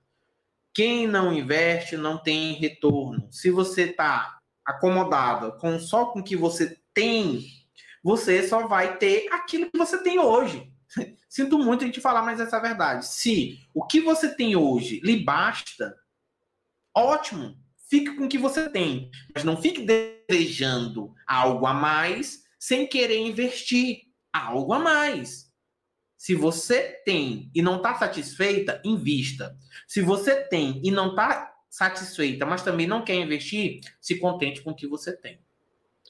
[0.75, 3.29] quem não investe não tem retorno.
[3.31, 7.45] Se você está acomodado com só com o que você tem,
[8.03, 10.73] você só vai ter aquilo que você tem hoje.
[11.29, 13.07] Sinto muito a gente falar, mas essa é a verdade.
[13.07, 15.97] Se o que você tem hoje lhe basta,
[16.95, 17.57] ótimo.
[17.89, 19.11] Fique com o que você tem.
[19.35, 24.03] Mas não fique desejando algo a mais sem querer investir
[24.33, 25.52] algo a mais.
[26.23, 29.59] Se você tem e não está satisfeita, invista.
[29.89, 34.71] Se você tem e não está satisfeita, mas também não quer investir, se contente com
[34.71, 35.41] o que você tem.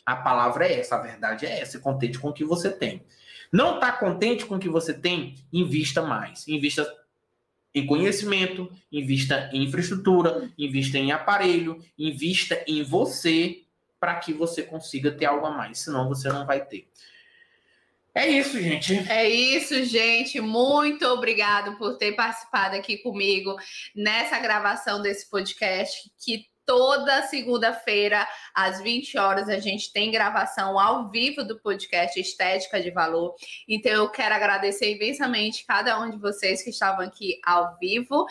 [0.05, 3.03] A palavra é essa, a verdade é essa, se contente com o que você tem.
[3.51, 6.47] Não está contente com o que você tem, invista mais.
[6.47, 6.87] Invista
[7.75, 13.63] em conhecimento, invista em infraestrutura, invista em aparelho, invista em você
[13.99, 16.87] para que você consiga ter algo a mais, senão você não vai ter.
[18.15, 19.11] É isso, gente.
[19.11, 20.41] É isso, gente.
[20.41, 23.57] Muito obrigado por ter participado aqui comigo
[23.97, 31.11] nessa gravação desse podcast que toda segunda-feira às 20 horas a gente tem gravação ao
[31.11, 33.35] vivo do podcast Estética de Valor.
[33.69, 38.27] Então eu quero agradecer imensamente cada um de vocês que estavam aqui ao vivo.